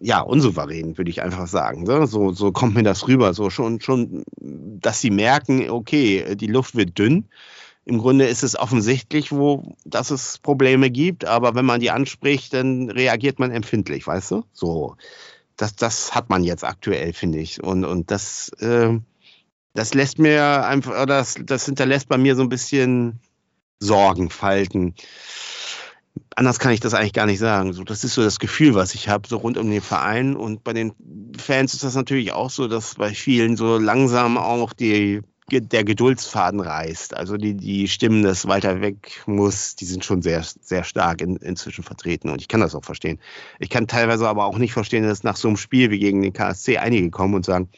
[0.00, 1.84] ja, unsouverän, würde ich einfach sagen.
[1.84, 2.06] Ne?
[2.06, 3.32] So, so kommt mir das rüber.
[3.32, 7.26] So schon, schon, dass sie merken, okay, die Luft wird dünn
[7.86, 12.52] im Grunde ist es offensichtlich, wo, dass es Probleme gibt, aber wenn man die anspricht,
[12.52, 14.44] dann reagiert man empfindlich, weißt du?
[14.52, 14.96] So.
[15.56, 17.62] das, das hat man jetzt aktuell, finde ich.
[17.62, 18.98] Und, und das, äh,
[19.72, 23.20] das lässt mir einfach, das, das hinterlässt bei mir so ein bisschen
[23.78, 24.96] Sorgenfalten.
[26.34, 27.72] Anders kann ich das eigentlich gar nicht sagen.
[27.72, 30.34] So, das ist so das Gefühl, was ich habe, so rund um den Verein.
[30.34, 30.92] Und bei den
[31.38, 36.60] Fans ist das natürlich auch so, dass bei vielen so langsam auch die der Geduldsfaden
[36.60, 37.16] reißt.
[37.16, 41.36] Also die, die Stimmen, dass Walter weg muss, die sind schon sehr, sehr stark in,
[41.36, 42.30] inzwischen vertreten.
[42.30, 43.20] Und ich kann das auch verstehen.
[43.60, 46.32] Ich kann teilweise aber auch nicht verstehen, dass nach so einem Spiel wie gegen den
[46.32, 47.68] KSC einige kommen und sagen,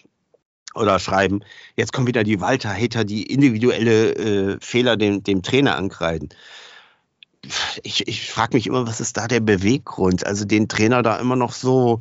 [0.74, 1.40] oder schreiben,
[1.76, 6.30] jetzt kommen wieder die Walter-Hater, die individuelle äh, Fehler dem, dem Trainer ankreiden.
[7.82, 10.26] Ich, ich frage mich immer, was ist da der Beweggrund?
[10.26, 12.00] Also den Trainer da immer noch so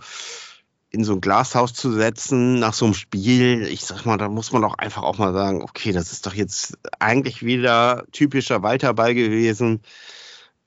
[0.98, 4.52] in so ein Glashaus zu setzen nach so einem Spiel, ich sag mal, da muss
[4.52, 9.14] man doch einfach auch mal sagen, okay, das ist doch jetzt eigentlich wieder typischer Walterball
[9.14, 9.82] gewesen.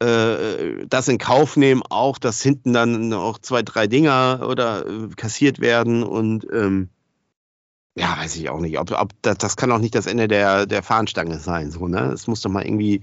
[0.01, 5.09] Äh, das in Kauf nehmen, auch dass hinten dann auch zwei, drei Dinger oder äh,
[5.17, 6.89] kassiert werden und ähm,
[7.97, 8.79] ja, weiß ich auch nicht.
[8.79, 11.71] Ob, ob das, das kann auch nicht das Ende der, der Fahnenstange sein.
[11.71, 12.13] So, ne?
[12.13, 13.03] Es muss doch mal irgendwie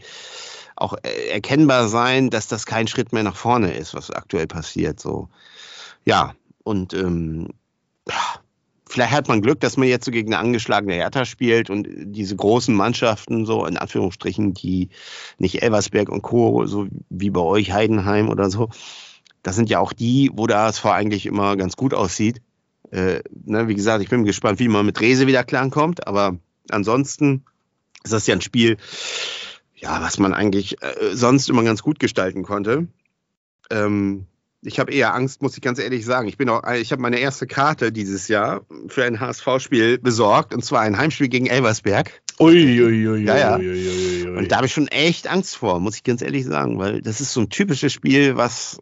[0.78, 5.00] auch äh, erkennbar sein, dass das kein Schritt mehr nach vorne ist, was aktuell passiert.
[5.00, 5.30] So.
[6.06, 6.34] Ja,
[6.68, 7.48] und ähm,
[8.88, 12.36] vielleicht hat man Glück, dass man jetzt so gegen eine angeschlagene Hertha spielt und diese
[12.36, 14.90] großen Mannschaften, so in Anführungsstrichen, die
[15.38, 18.70] nicht Elversberg und Co., so wie bei euch Heidenheim oder so,
[19.44, 22.42] das sind ja auch die, wo der HSV eigentlich immer ganz gut aussieht.
[22.92, 26.38] Äh, ne, wie gesagt, ich bin gespannt, wie man mit Rese wieder klarkommt, aber
[26.70, 27.46] ansonsten
[28.04, 28.78] ist das ja ein Spiel,
[29.76, 32.88] ja, was man eigentlich äh, sonst immer ganz gut gestalten konnte.
[33.70, 34.28] Ähm,
[34.62, 36.28] ich habe eher Angst, muss ich ganz ehrlich sagen.
[36.28, 40.66] Ich bin auch, ich habe meine erste Karte dieses Jahr für ein HSV-Spiel besorgt und
[40.66, 42.22] zwar ein Heimspiel gegen Elversberg.
[42.40, 43.56] Ui, ui, ui, ja, ja.
[43.56, 47.22] Und da habe ich schon echt Angst vor, muss ich ganz ehrlich sagen, weil das
[47.22, 48.80] ist so ein typisches Spiel, was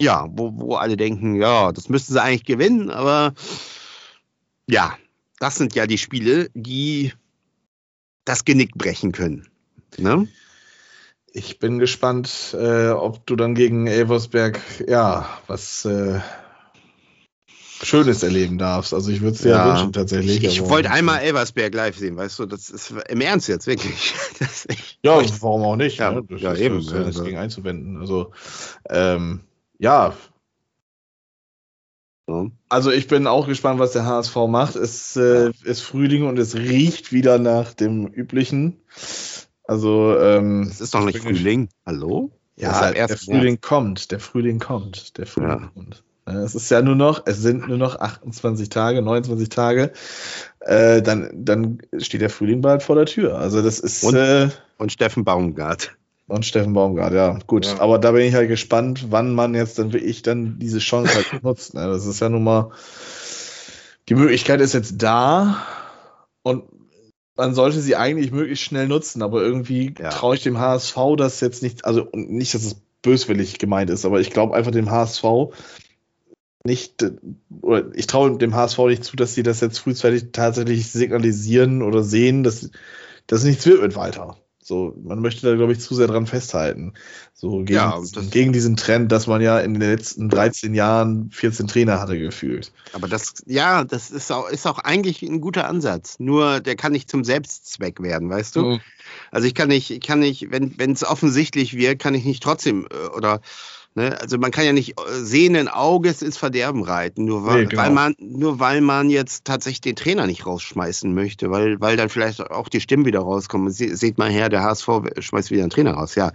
[0.00, 3.34] ja, wo, wo alle denken, ja, das müssten sie eigentlich gewinnen, aber
[4.66, 4.96] ja,
[5.38, 7.12] das sind ja die Spiele, die
[8.24, 9.46] das Genick brechen können.
[9.98, 10.28] Ne?
[11.32, 16.20] Ich bin gespannt, äh, ob du dann gegen Elversberg, ja, was äh,
[17.82, 18.92] Schönes erleben darfst.
[18.92, 20.44] Also ich würde es dir ja, wünschen tatsächlich.
[20.44, 24.12] Ich, ich wollte einmal Elversberg live sehen, weißt du, das ist im Ernst jetzt, wirklich.
[25.02, 25.98] ja, warum auch nicht?
[25.98, 26.22] Ja, ne?
[26.28, 26.84] das ja ist, eben.
[26.84, 27.98] Das, das gegen einzuwenden.
[27.98, 28.32] Also
[28.88, 29.40] ähm,
[29.78, 30.14] ja.
[32.68, 34.76] Also ich bin auch gespannt, was der HSV macht.
[34.76, 38.76] Es äh, ist Frühling und es riecht wieder nach dem üblichen.
[39.70, 41.68] Also, ähm, es ist doch nicht Frühling.
[41.86, 42.32] Hallo?
[42.56, 43.60] Ja, der Frühling März.
[43.60, 44.10] kommt.
[44.10, 45.16] Der Frühling kommt.
[45.16, 45.70] Der Frühling ja.
[45.72, 46.02] kommt.
[46.24, 49.92] Es ist ja nur noch, es sind nur noch 28 Tage, 29 Tage.
[50.58, 53.38] Äh, dann, dann steht der Frühling bald vor der Tür.
[53.38, 54.02] Also das ist.
[54.02, 55.92] Und, äh, und Steffen Baumgart.
[56.26, 57.66] Und Steffen Baumgart, ja, gut.
[57.66, 57.78] Ja.
[57.78, 61.14] Aber da bin ich halt gespannt, wann man jetzt dann wie ich dann diese Chance
[61.14, 61.74] halt nutzt.
[61.74, 61.86] Ne?
[61.86, 62.72] Das ist ja nun mal.
[64.08, 65.64] Die Möglichkeit ist jetzt da.
[66.42, 66.64] Und
[67.40, 70.10] man sollte sie eigentlich möglichst schnell nutzen, aber irgendwie ja.
[70.10, 74.20] traue ich dem HSV das jetzt nicht, also nicht, dass es böswillig gemeint ist, aber
[74.20, 75.24] ich glaube einfach dem HSV
[76.64, 77.02] nicht,
[77.62, 82.02] oder ich traue dem HSV nicht zu, dass sie das jetzt frühzeitig tatsächlich signalisieren oder
[82.02, 82.70] sehen, dass
[83.26, 84.36] das nichts wird mit weiter.
[84.70, 86.92] So, man möchte da, glaube ich, zu sehr dran festhalten.
[87.34, 88.00] So gegen, ja,
[88.30, 92.70] gegen, diesen Trend, dass man ja in den letzten 13 Jahren 14 Trainer hatte gefühlt.
[92.92, 96.20] Aber das, ja, das ist auch, ist auch eigentlich ein guter Ansatz.
[96.20, 98.62] Nur der kann nicht zum Selbstzweck werden, weißt du?
[98.62, 98.80] Mhm.
[99.32, 102.86] Also ich kann nicht, ich kann nicht, wenn es offensichtlich wird, kann ich nicht trotzdem
[102.92, 103.40] äh, oder
[104.00, 104.18] Ne?
[104.18, 107.82] Also man kann ja nicht äh, sehenden Auges ins Verderben reiten, nur weil, nee, genau.
[107.82, 112.08] weil, man, nur weil man jetzt tatsächlich den Trainer nicht rausschmeißen möchte, weil, weil dann
[112.08, 113.70] vielleicht auch die Stimmen wieder rauskommen.
[113.70, 114.88] Se, seht mal her, der HSV
[115.18, 116.14] schmeißt wieder einen Trainer raus.
[116.14, 116.32] Ja,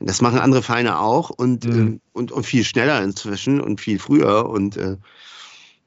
[0.00, 1.94] das machen andere Vereine auch und, mhm.
[1.94, 4.96] äh, und, und viel schneller inzwischen und viel früher und äh,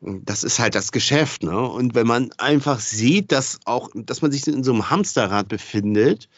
[0.02, 1.60] das ist halt das Geschäft, ne?
[1.60, 6.30] Und wenn man einfach sieht, dass auch, dass man sich in so einem Hamsterrad befindet,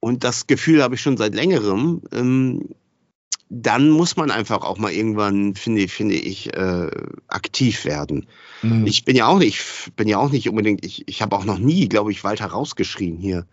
[0.00, 2.68] und das Gefühl habe ich schon seit längerem, ähm,
[3.48, 6.90] dann muss man einfach auch mal irgendwann, finde, finde ich, äh,
[7.28, 8.26] aktiv werden.
[8.62, 8.86] Mhm.
[8.86, 11.58] Ich bin ja auch nicht, bin ja auch nicht unbedingt, ich, ich habe auch noch
[11.58, 13.46] nie, glaube ich, weiter rausgeschrien hier.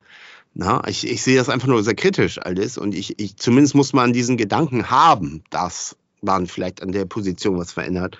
[0.55, 3.93] Na, ich, ich sehe das einfach nur sehr kritisch alles und ich, ich zumindest muss
[3.93, 8.17] man diesen Gedanken haben, dass man vielleicht an der Position was verändert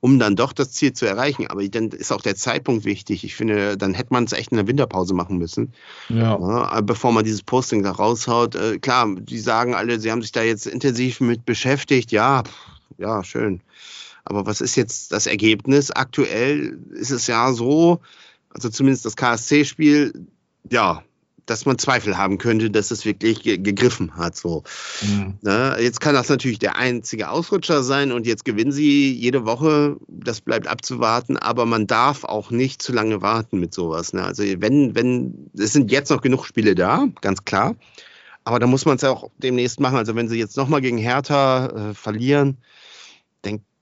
[0.00, 1.46] um dann doch das Ziel zu erreichen.
[1.46, 3.24] Aber dann ist auch der Zeitpunkt wichtig.
[3.24, 5.72] Ich finde, dann hätte man es echt in der Winterpause machen müssen.
[6.08, 6.38] Ja.
[6.38, 8.54] ja bevor man dieses Posting da raushaut.
[8.54, 12.12] Äh, klar, die sagen alle, sie haben sich da jetzt intensiv mit beschäftigt.
[12.12, 12.42] Ja,
[12.98, 13.60] ja, schön.
[14.24, 15.90] Aber was ist jetzt das Ergebnis?
[15.90, 18.00] Aktuell ist es ja so,
[18.50, 20.26] also zumindest das KSC-Spiel,
[20.70, 21.02] ja,
[21.46, 24.36] dass man Zweifel haben könnte, dass es wirklich gegriffen hat.
[24.36, 24.64] So.
[25.02, 25.38] Mhm.
[25.42, 29.96] Na, jetzt kann das natürlich der einzige Ausrutscher sein und jetzt gewinnen sie jede Woche.
[30.08, 34.12] Das bleibt abzuwarten, aber man darf auch nicht zu lange warten mit sowas.
[34.12, 34.24] Ne?
[34.24, 37.76] Also wenn, wenn, es sind jetzt noch genug Spiele da, ganz klar.
[38.44, 39.96] Aber da muss man es ja auch demnächst machen.
[39.96, 42.58] Also wenn sie jetzt nochmal gegen Hertha äh, verlieren,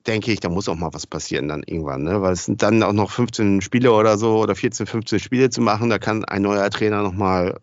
[0.06, 2.20] denke ich, da muss auch mal was passieren dann irgendwann, ne?
[2.22, 5.60] weil es sind dann auch noch 15 Spiele oder so oder 14, 15 Spiele zu
[5.60, 7.58] machen, da kann ein neuer Trainer nochmal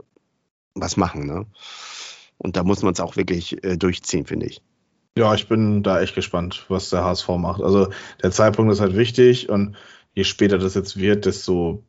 [0.74, 1.26] was machen.
[1.26, 1.46] Ne?
[2.38, 4.62] Und da muss man es auch wirklich äh, durchziehen, finde ich.
[5.18, 7.62] Ja, ich bin da echt gespannt, was der HSV macht.
[7.62, 7.90] Also
[8.24, 9.76] der Zeitpunkt ist halt wichtig und
[10.14, 11.84] je später das jetzt wird, desto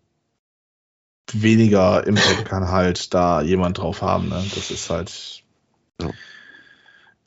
[1.32, 4.28] weniger Impact kann halt da jemand drauf haben.
[4.28, 4.44] Ne?
[4.54, 5.44] Das ist halt.
[6.00, 6.10] Ja.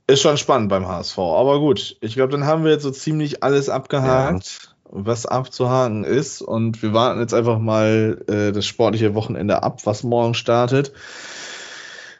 [0.07, 1.17] Ist schon spannend beim HSV.
[1.17, 4.69] Aber gut, ich glaube, dann haben wir jetzt so ziemlich alles abgehakt, ja.
[4.91, 6.41] was abzuhaken ist.
[6.41, 10.93] Und wir warten jetzt einfach mal äh, das sportliche Wochenende ab, was morgen startet.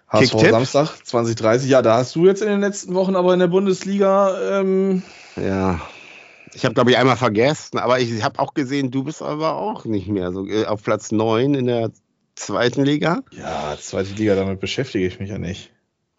[0.10, 1.70] HSV Samstag 2030.
[1.70, 4.60] Ja, da hast du jetzt in den letzten Wochen aber in der Bundesliga.
[4.60, 5.04] Ähm,
[5.36, 5.80] ja.
[6.56, 9.86] Ich habe, glaube ich, einmal vergessen, aber ich habe auch gesehen, du bist aber auch
[9.86, 11.92] nicht mehr so äh, auf Platz 9 in der
[12.36, 13.22] zweiten Liga.
[13.32, 15.75] Ja, zweite Liga, damit beschäftige ich mich ja nicht.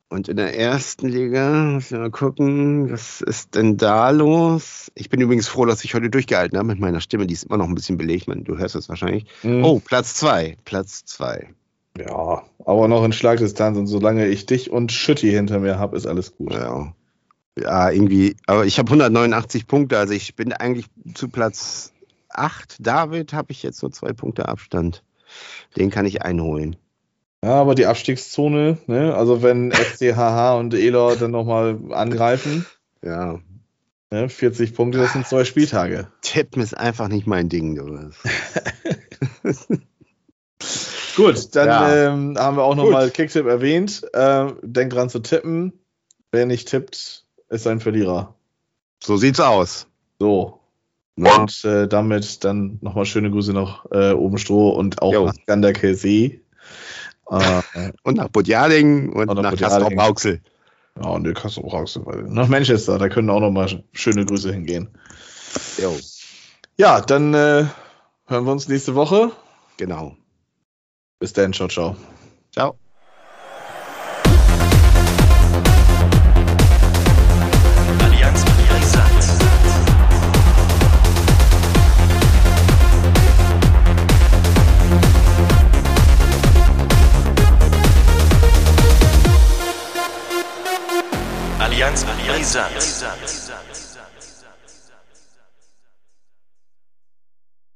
[0.09, 4.91] Und in der ersten Liga, muss ich mal gucken, was ist denn da los?
[4.95, 7.27] Ich bin übrigens froh, dass ich heute durchgehalten habe mit meiner Stimme.
[7.27, 9.27] Die ist immer noch ein bisschen belegt, man, du hörst es wahrscheinlich.
[9.43, 9.65] Mhm.
[9.65, 11.49] Oh, Platz zwei, Platz zwei.
[11.99, 16.07] Ja, aber noch in Schlagdistanz und solange ich dich und Schütti hinter mir habe, ist
[16.07, 16.53] alles gut.
[16.53, 16.95] Ja.
[17.59, 21.93] ja, irgendwie, aber ich habe 189 Punkte, also ich bin eigentlich zu Platz
[22.29, 22.77] 8.
[22.79, 25.03] David habe ich jetzt nur zwei Punkte Abstand.
[25.77, 26.77] Den kann ich einholen.
[27.45, 29.15] Ja, aber die Abstiegszone, ne?
[29.15, 32.67] also wenn FCHH und Elor dann nochmal angreifen.
[33.03, 33.41] Ja.
[34.11, 34.29] Ne?
[34.29, 36.09] 40 Punkte, das sind zwei Spieltage.
[36.23, 37.85] Tippen ist einfach nicht mein Ding, du.
[41.17, 42.09] Gut, dann ja.
[42.09, 44.03] ähm, haben wir auch nochmal Kicktipp erwähnt.
[44.13, 45.73] Äh, denkt dran zu tippen.
[46.31, 48.35] Wer nicht tippt, ist ein Verlierer.
[49.03, 49.87] So sieht's aus.
[50.19, 50.61] So.
[51.17, 55.27] Und äh, damit dann nochmal schöne Grüße nach äh, Obenstroh und auch jo.
[55.27, 56.43] nach Ganderkelsee.
[57.31, 60.41] Äh, und nach Budjading und, und nach, nach Kastrop-Rauxel.
[61.03, 62.03] Ja, und Kastrop-Rauxel.
[62.29, 64.89] Nach Manchester, da können auch nochmal schöne Grüße hingehen.
[65.79, 65.97] Jo.
[66.77, 67.67] Ja, dann äh,
[68.27, 69.33] hören wir uns nächste Woche.
[69.77, 70.17] Genau.
[71.19, 71.97] Bis dann, ciao, ciao.
[72.53, 72.79] Ciao.
[92.47, 93.46] Brisant.